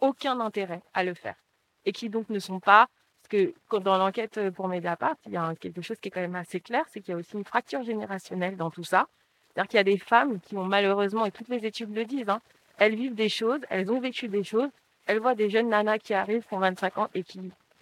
[0.00, 1.36] aucun intérêt à le faire
[1.84, 2.88] et qui donc ne sont pas
[3.28, 6.34] que dans l'enquête euh, pour Mediapart, il y a quelque chose qui est quand même
[6.34, 9.06] assez clair, c'est qu'il y a aussi une fracture générationnelle dans tout ça.
[9.48, 12.28] C'est-à-dire qu'il y a des femmes qui ont malheureusement, et toutes les études le disent,
[12.28, 12.40] hein,
[12.78, 14.68] elles vivent des choses, elles ont vécu des choses,
[15.06, 17.40] elles voient des jeunes nanas qui arrivent, qui ont 25 ans et qui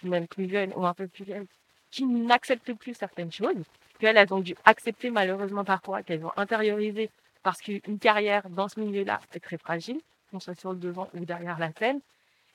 [0.09, 1.47] même plus jeunes ou un peu plus jeunes,
[1.91, 3.57] qui n'acceptent plus certaines choses,
[3.99, 7.11] qu'elles elles ont dû accepter malheureusement parfois, qu'elles ont intériorisé
[7.43, 11.25] parce qu'une carrière dans ce milieu-là est très fragile, qu'on soit sur le devant ou
[11.25, 12.01] derrière la scène.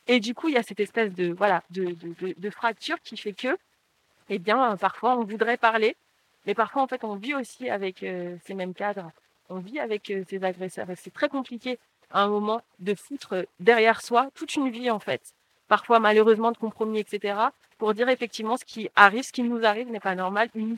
[0.07, 3.17] Et du coup, il y a cette espèce de, voilà, de, de, de, fracture qui
[3.17, 3.57] fait que,
[4.29, 5.95] eh bien, parfois, on voudrait parler,
[6.45, 9.11] mais parfois, en fait, on vit aussi avec euh, ces mêmes cadres,
[9.49, 10.87] on vit avec euh, ces agresseurs.
[10.95, 11.79] C'est très compliqué,
[12.11, 15.33] à un moment, de foutre derrière soi toute une vie, en fait.
[15.67, 17.35] Parfois, malheureusement, de compromis, etc.,
[17.77, 20.77] pour dire effectivement ce qui arrive, ce qui nous arrive n'est pas normal, une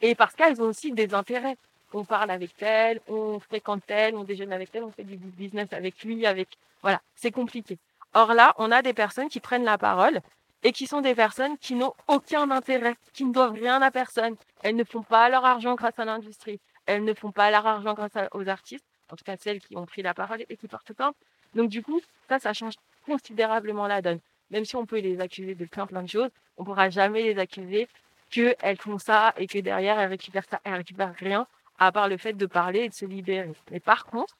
[0.00, 1.56] Et parce qu'elles ont aussi des intérêts
[1.94, 5.72] on parle avec tel, on fréquente tel, on déjeune avec tel, on fait du business
[5.72, 6.48] avec lui, avec
[6.82, 7.78] voilà, c'est compliqué.
[8.12, 10.20] Or là, on a des personnes qui prennent la parole
[10.62, 14.36] et qui sont des personnes qui n'ont aucun intérêt, qui ne doivent rien à personne.
[14.62, 17.94] Elles ne font pas leur argent grâce à l'industrie, elles ne font pas leur argent
[17.94, 20.92] grâce aux artistes, en tout cas celles qui ont pris la parole et qui portent
[20.92, 21.16] plainte.
[21.54, 22.74] Donc du coup, ça, ça change
[23.06, 24.20] considérablement la donne.
[24.50, 27.22] Même si on peut les accuser de plein plein de choses, on ne pourra jamais
[27.22, 27.88] les accuser
[28.30, 31.46] qu'elles font ça et que derrière elles récupèrent ça, elles récupèrent rien
[31.78, 33.52] à part le fait de parler et de se libérer.
[33.70, 34.36] Mais par contre,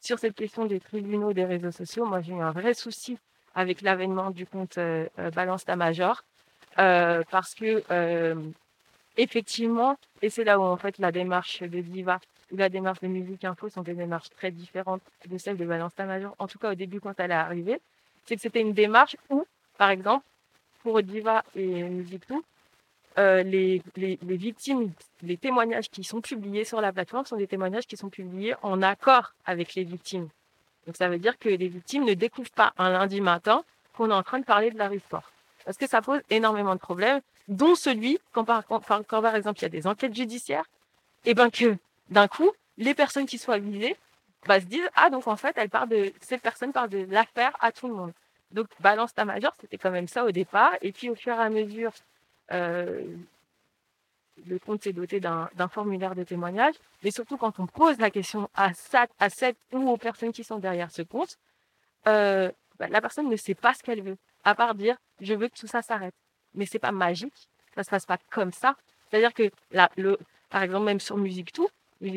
[0.00, 3.18] sur cette question des tribunaux, des réseaux sociaux, moi j'ai eu un vrai souci
[3.54, 6.24] avec l'avènement du compte euh, euh, Balance ta Major,
[6.78, 7.84] euh, parce que
[9.16, 12.18] effectivement, et c'est là où en fait la démarche de Diva
[12.52, 15.94] ou la démarche de Musique Info sont des démarches très différentes de celles de Balance
[15.94, 17.80] ta Major, en tout cas au début quand elle est arrivée,
[18.24, 19.46] c'est que c'était une démarche où,
[19.78, 20.24] par exemple,
[20.82, 22.44] pour Diva et Musique Tout,
[23.18, 24.90] euh, les, les, les, victimes,
[25.22, 28.80] les témoignages qui sont publiés sur la plateforme sont des témoignages qui sont publiés en
[28.82, 30.28] accord avec les victimes.
[30.86, 34.14] Donc ça veut dire que les victimes ne découvrent pas un lundi matin qu'on est
[34.14, 35.30] en train de parler de leur histoire.
[35.64, 39.62] Parce que ça pose énormément de problèmes, dont celui quand par, quand, par exemple il
[39.62, 40.64] y a des enquêtes judiciaires,
[41.24, 41.76] et ben que
[42.10, 43.96] d'un coup, les personnes qui soient visées
[44.46, 47.56] bah, se disent ah donc en fait elle parle de cette personne parle de l'affaire
[47.60, 48.12] à tout le monde.
[48.50, 51.38] Donc balance ta majeure, c'était quand même ça au départ, et puis au fur et
[51.38, 51.92] à mesure
[52.52, 53.04] euh,
[54.46, 58.48] le compte s'est doté d'un formulaire de témoignage, mais surtout quand on pose la question
[58.54, 61.38] à, ça, à cette ou aux personnes qui sont derrière ce compte,
[62.06, 65.48] euh, bah, la personne ne sait pas ce qu'elle veut, à part dire je veux
[65.48, 66.14] que tout ça s'arrête.
[66.54, 68.76] Mais c'est pas magique, ça se passe pas comme ça.
[69.08, 70.18] C'est-à-dire que là, le,
[70.50, 71.68] par exemple, même sur Musique Tout,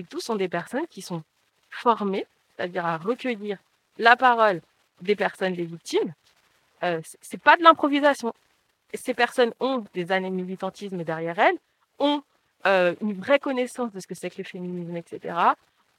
[0.09, 1.23] Tout sont des personnes qui sont
[1.69, 2.25] formées,
[2.55, 3.57] c'est-à-dire à recueillir
[3.97, 4.61] la parole
[5.01, 6.13] des personnes, des victimes.
[6.83, 8.33] Euh, c'est pas de l'improvisation
[8.97, 11.57] ces personnes ont des années de militantisme derrière elles,
[11.99, 12.21] ont
[12.65, 15.35] euh, une vraie connaissance de ce que c'est que le féminisme, etc.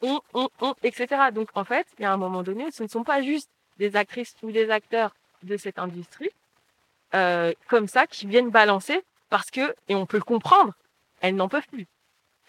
[0.02, 1.30] Ont, ont, ont, etc.
[1.32, 3.96] Donc en fait, il y a un moment donné, ce ne sont pas juste des
[3.96, 6.30] actrices ou des acteurs de cette industrie
[7.14, 10.74] euh, comme ça qui viennent balancer parce que, et on peut le comprendre,
[11.20, 11.86] elles n'en peuvent plus.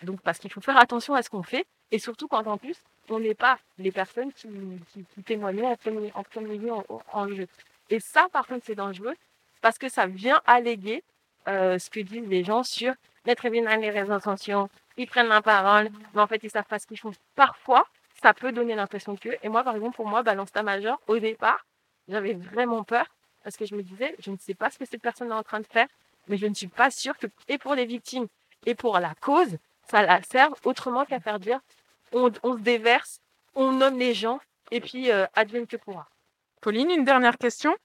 [0.03, 2.77] Donc parce qu'il faut faire attention à ce qu'on fait et surtout quand en plus
[3.09, 4.47] on n'est pas les personnes qui,
[4.91, 7.47] qui, qui témoignent en premier, premier en, en jeu.
[7.89, 9.15] Et ça, par contre, c'est dangereux
[9.61, 11.03] parce que ça vient alléguer
[11.47, 12.93] euh, ce que disent les gens sur
[13.25, 16.87] les tribunaux, les sociaux, ils prennent la parole, mais en fait, ils savent pas ce
[16.87, 17.11] qu'ils font.
[17.35, 17.85] Parfois,
[18.21, 21.19] ça peut donner l'impression que, et moi, par exemple, pour moi, balance ta major, au
[21.19, 21.65] départ,
[22.07, 23.05] j'avais vraiment peur
[23.43, 25.43] parce que je me disais, je ne sais pas ce que cette personne est en
[25.43, 25.87] train de faire,
[26.27, 28.27] mais je ne suis pas sûre que, et pour les victimes,
[28.65, 29.57] et pour la cause,
[29.89, 31.59] ça la serve autrement qu'à faire dire,
[32.13, 33.19] on, se déverse,
[33.55, 34.39] on nomme les gens,
[34.71, 36.07] et puis euh, advienne que pourra.
[36.61, 37.75] Pauline, une dernière question?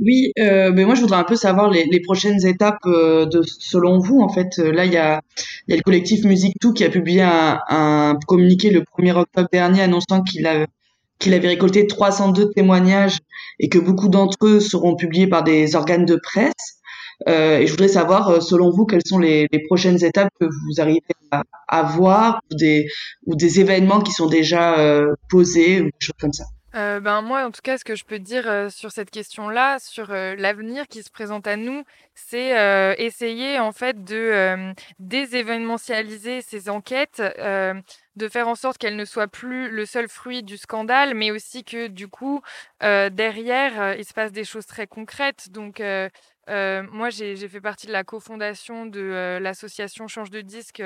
[0.00, 3.42] Oui, euh, mais moi je voudrais un peu savoir les, les prochaines étapes euh, de
[3.42, 4.20] selon vous.
[4.20, 5.20] En fait, euh, là il y a,
[5.66, 9.12] il y a le collectif Musique Tout qui a publié un, un communiqué le 1er
[9.16, 10.66] octobre dernier annonçant qu'il a
[11.18, 13.18] qu'il avait récolté 302 témoignages
[13.58, 16.77] et que beaucoup d'entre eux seront publiés par des organes de presse.
[17.26, 20.80] Euh, et je voudrais savoir, selon vous, quelles sont les, les prochaines étapes que vous
[20.80, 22.86] arrivez à, à voir ou des,
[23.26, 26.44] ou des événements qui sont déjà euh, posés ou des choses comme ça?
[26.74, 29.78] Euh, ben moi, en tout cas, ce que je peux dire euh, sur cette question-là,
[29.80, 31.82] sur euh, l'avenir qui se présente à nous,
[32.14, 37.22] c'est essayer en fait de désévénementialiser ces enquêtes,
[38.18, 41.64] de faire en sorte qu'elles ne soient plus le seul fruit du scandale, mais aussi
[41.64, 42.42] que du coup,
[42.80, 45.50] derrière, il se passe des choses très concrètes.
[45.50, 50.82] Donc, moi, j'ai fait partie de la cofondation de l'association Change de disque,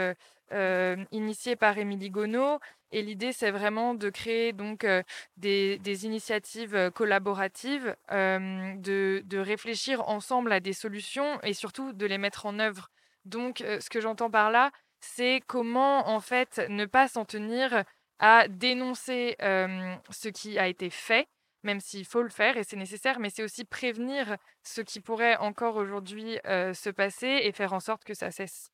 [1.11, 2.61] initiée par Émilie Gonneau.
[2.95, 4.87] Et l'idée, c'est vraiment de créer donc
[5.39, 12.47] des, initiatives collaboratives, de, de, réfléchir ensemble à des solutions et surtout de les mettre
[12.47, 12.91] en œuvre.
[13.25, 14.71] Donc, ce que j'entends par là,
[15.05, 17.85] c'est comment en fait ne pas s'en tenir
[18.19, 21.27] à dénoncer ce qui a été fait,
[21.65, 25.37] même s'il faut le faire et c'est nécessaire, mais c'est aussi prévenir ce qui pourrait
[25.37, 28.71] encore aujourd'hui se passer et faire en sorte que ça cesse.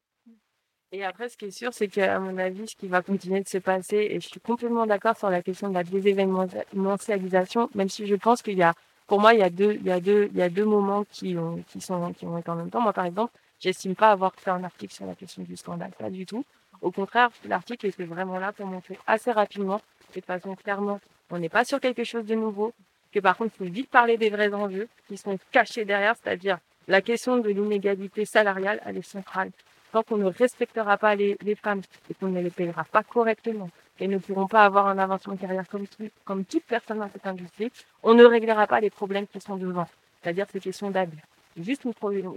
[0.93, 3.49] Et après, ce qui est sûr, c'est qu'à mon avis, ce qui va continuer de
[3.49, 8.07] se passer, et je suis complètement d'accord sur la question de la désévénementialisation, même si
[8.07, 8.73] je pense qu'il y a
[9.09, 11.05] pour moi, il y a deux, il y a deux, il y a deux moments
[11.11, 12.83] qui ont, qui sont, qui ont été en même temps.
[12.83, 16.11] Moi, par exemple, j'estime pas avoir fait un article sur la question du scandale, pas
[16.11, 16.45] du tout.
[16.81, 19.81] Au contraire, l'article était vraiment là pour montrer assez rapidement,
[20.15, 21.01] et de façon clairement,
[21.31, 22.73] on n'est pas sur quelque chose de nouveau,
[23.13, 26.59] que par contre, il faut vite parler des vrais enjeux qui sont cachés derrière, c'est-à-dire
[26.87, 29.51] la question de l'inégalité salariale, elle est centrale.
[29.93, 31.81] Tant qu'on ne respectera pas les, les femmes
[32.11, 35.41] et qu'on ne les payera pas correctement, et ne pourront pas avoir un avancement de
[35.41, 35.87] carrière comme,
[36.25, 37.71] comme toute personne dans cette industrie,
[38.03, 39.87] on ne réglera pas les problèmes qui sont devant,
[40.23, 41.19] c'est-à-dire ces questions d'abus.
[41.57, 41.95] Juste une,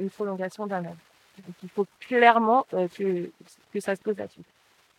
[0.10, 0.96] prolongation d'un an.
[1.46, 3.30] Donc il faut clairement euh, que,
[3.74, 4.42] que ça se pose là-dessus.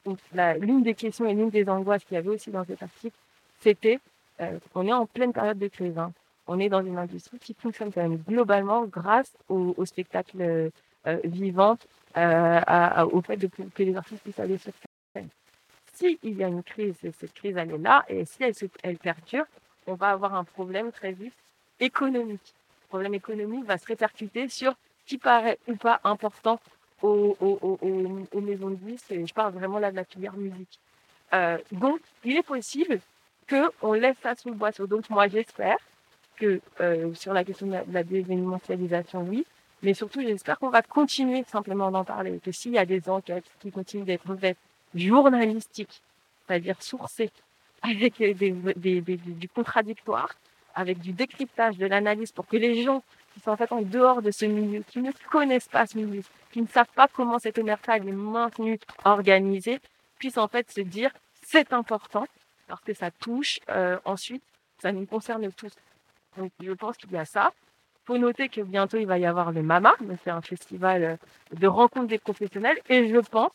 [0.05, 0.19] Donc
[0.61, 3.17] l'une des questions et l'une des angoisses qu'il y avait aussi dans cet article,
[3.61, 4.01] c'était,
[4.41, 5.97] euh, on est en pleine période de crise.
[5.97, 6.13] Hein.
[6.49, 10.71] On est dans une industrie qui fonctionne quand même globalement grâce au, au spectacle
[11.07, 11.79] euh, vivant,
[12.17, 13.39] euh, au fait
[13.75, 14.73] que les artistes puissent aller sur
[15.15, 15.29] scène
[15.93, 18.97] si il y a une crise, cette crise elle est là, et si elle, elle
[18.97, 19.45] perdure,
[19.87, 21.35] on va avoir un problème très vite
[21.81, 22.55] économique.
[22.83, 24.75] Le problème économique va se répercuter sur
[25.07, 26.61] qui paraît ou pas important
[27.03, 30.37] aux, aux, aux, aux maisons de disques, et je parle vraiment là de la filière
[30.37, 30.79] musique.
[31.35, 33.01] Euh, donc, il est possible
[33.49, 34.87] qu'on laisse ça sous le boisseau.
[34.87, 35.79] Donc, moi, j'espère
[36.37, 39.45] que euh, sur la question de la, de dévénementialisation, oui,
[39.83, 43.51] mais surtout, j'espère qu'on va continuer simplement d'en parler, que s'il y a des enquêtes
[43.61, 44.59] qui continuent d'être faites
[44.95, 46.03] journalistique,
[46.47, 47.31] c'est-à-dire sourcé,
[47.83, 50.35] avec des, des, du contradictoire,
[50.75, 53.03] avec du décryptage, de l'analyse, pour que les gens
[53.33, 56.23] qui sont en fait en dehors de ce milieu, qui ne connaissent pas ce milieu,
[56.51, 59.81] qui ne savent pas comment cette omerta est maintenue, organisée,
[60.19, 61.11] puissent en fait se dire
[61.43, 62.27] c'est important
[62.69, 64.43] parce que ça touche euh, ensuite,
[64.81, 65.73] ça nous concerne tous.
[66.37, 67.53] Donc je pense qu'il y a ça.
[68.05, 71.17] Faut noter que bientôt il va y avoir le MAMA, c'est un festival euh,
[71.53, 73.53] de rencontres des professionnels, et je pense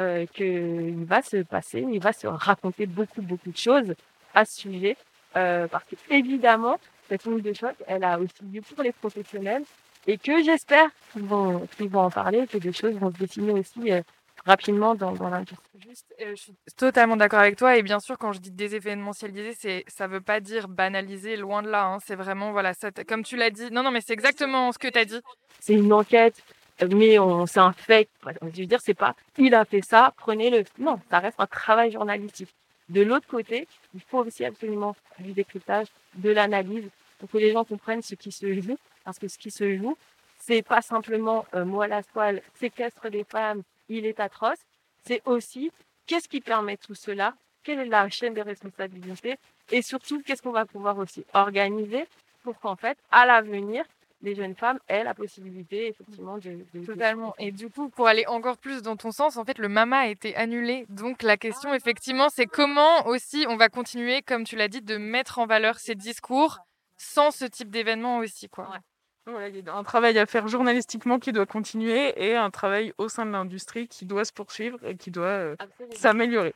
[0.00, 3.94] euh, qu'il va se passer, il va se raconter beaucoup, beaucoup de choses
[4.34, 4.96] à ce sujet.
[5.36, 6.78] Euh, parce que évidemment,
[7.12, 9.64] cette onde de choc, elle a aussi lieu pour les professionnels
[10.06, 13.52] et que j'espère qu'ils vont, qu'ils vont en parler, que des choses vont se dessiner
[13.52, 14.00] aussi euh,
[14.46, 15.58] rapidement dans, dans l'industrie.
[15.86, 19.54] Juste, euh, je suis totalement d'accord avec toi et bien sûr quand je dis désévénementialiser,
[19.58, 21.84] c'est ça veut pas dire banaliser, loin de là.
[21.84, 23.70] Hein, c'est vraiment voilà, ça, comme tu l'as dit.
[23.70, 25.20] Non non, mais c'est exactement ce que tu as dit.
[25.60, 26.42] C'est une enquête,
[26.90, 28.08] mais on c'est un fait.
[28.54, 30.64] Je veux dire, c'est pas il a fait ça, prenez-le.
[30.78, 32.54] Non, ça reste un travail journalistique.
[32.88, 36.88] De l'autre côté, il faut aussi absolument du décryptage, de l'analyse,
[37.22, 39.96] pour que les gens comprennent ce qui se joue, parce que ce qui se joue,
[40.40, 44.58] c'est pas simplement euh, moi la toile séquestre des femmes, il est atroce.
[45.06, 45.70] C'est aussi
[46.06, 49.36] qu'est-ce qui permet tout cela, quelle est la chaîne des responsabilités,
[49.70, 52.08] et surtout qu'est-ce qu'on va pouvoir aussi organiser
[52.42, 53.84] pour qu'en fait, à l'avenir,
[54.20, 57.36] les jeunes femmes aient la possibilité effectivement de, de totalement.
[57.38, 60.06] et du coup pour aller encore plus dans ton sens en fait le mama a
[60.08, 60.86] été annulé.
[60.88, 64.96] Donc la question effectivement c'est comment aussi on va continuer comme tu l'as dit de
[64.96, 66.58] mettre en valeur ces discours
[67.02, 68.78] sans ce type d'événement aussi quoi ouais.
[69.24, 72.92] Voilà, il y a un travail à faire journalistiquement qui doit continuer et un travail
[72.98, 75.56] au sein de l'industrie qui doit se poursuivre et qui doit euh,
[75.94, 76.52] s'améliorer.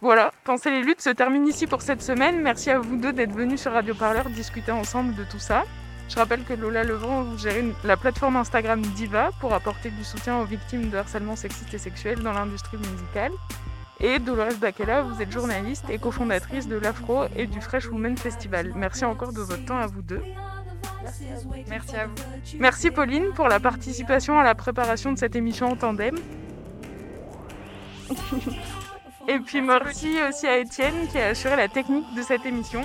[0.00, 2.40] Voilà, Penser les luttes se termine ici pour cette semaine.
[2.40, 5.64] Merci à vous deux d'être venus sur Radio Parleur discuter ensemble de tout ça.
[6.08, 10.38] Je rappelle que Lola Levent, vous gérez la plateforme Instagram Diva pour apporter du soutien
[10.38, 13.32] aux victimes de harcèlement sexiste et sexuel dans l'industrie musicale.
[14.00, 18.72] Et Dolores Bakela, vous êtes journaliste et cofondatrice de l'Afro et du Fresh Women Festival.
[18.74, 20.22] Merci encore de votre temps à vous deux.
[21.68, 22.14] Merci à vous.
[22.58, 26.16] Merci Pauline pour la participation à la préparation de cette émission en tandem.
[29.28, 32.82] Et puis merci aussi à Étienne qui a assuré la technique de cette émission.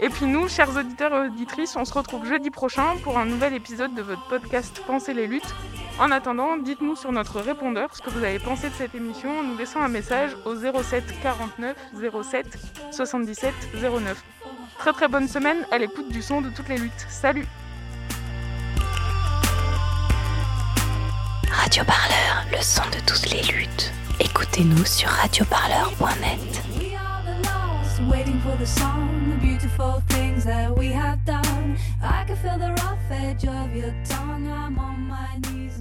[0.00, 3.54] Et puis nous, chers auditeurs et auditrices, on se retrouve jeudi prochain pour un nouvel
[3.54, 5.54] épisode de votre podcast Pensez les luttes.
[6.00, 9.42] En attendant, dites-nous sur notre répondeur ce que vous avez pensé de cette émission en
[9.44, 11.76] nous laissant un message au 07 49
[12.22, 12.58] 07
[12.90, 14.24] 77 09.
[14.78, 17.06] Très très bonne semaine à l'écoute du son de toutes les luttes.
[17.08, 17.46] Salut
[21.52, 23.92] Radio Parleur, le son de toutes les luttes.
[24.18, 26.64] Écoutez-nous sur radioparleur.net.
[29.76, 31.76] beautiful things that we have done.
[32.00, 34.46] I can feel the rough edge of your tongue.
[34.48, 35.80] I'm on my knees,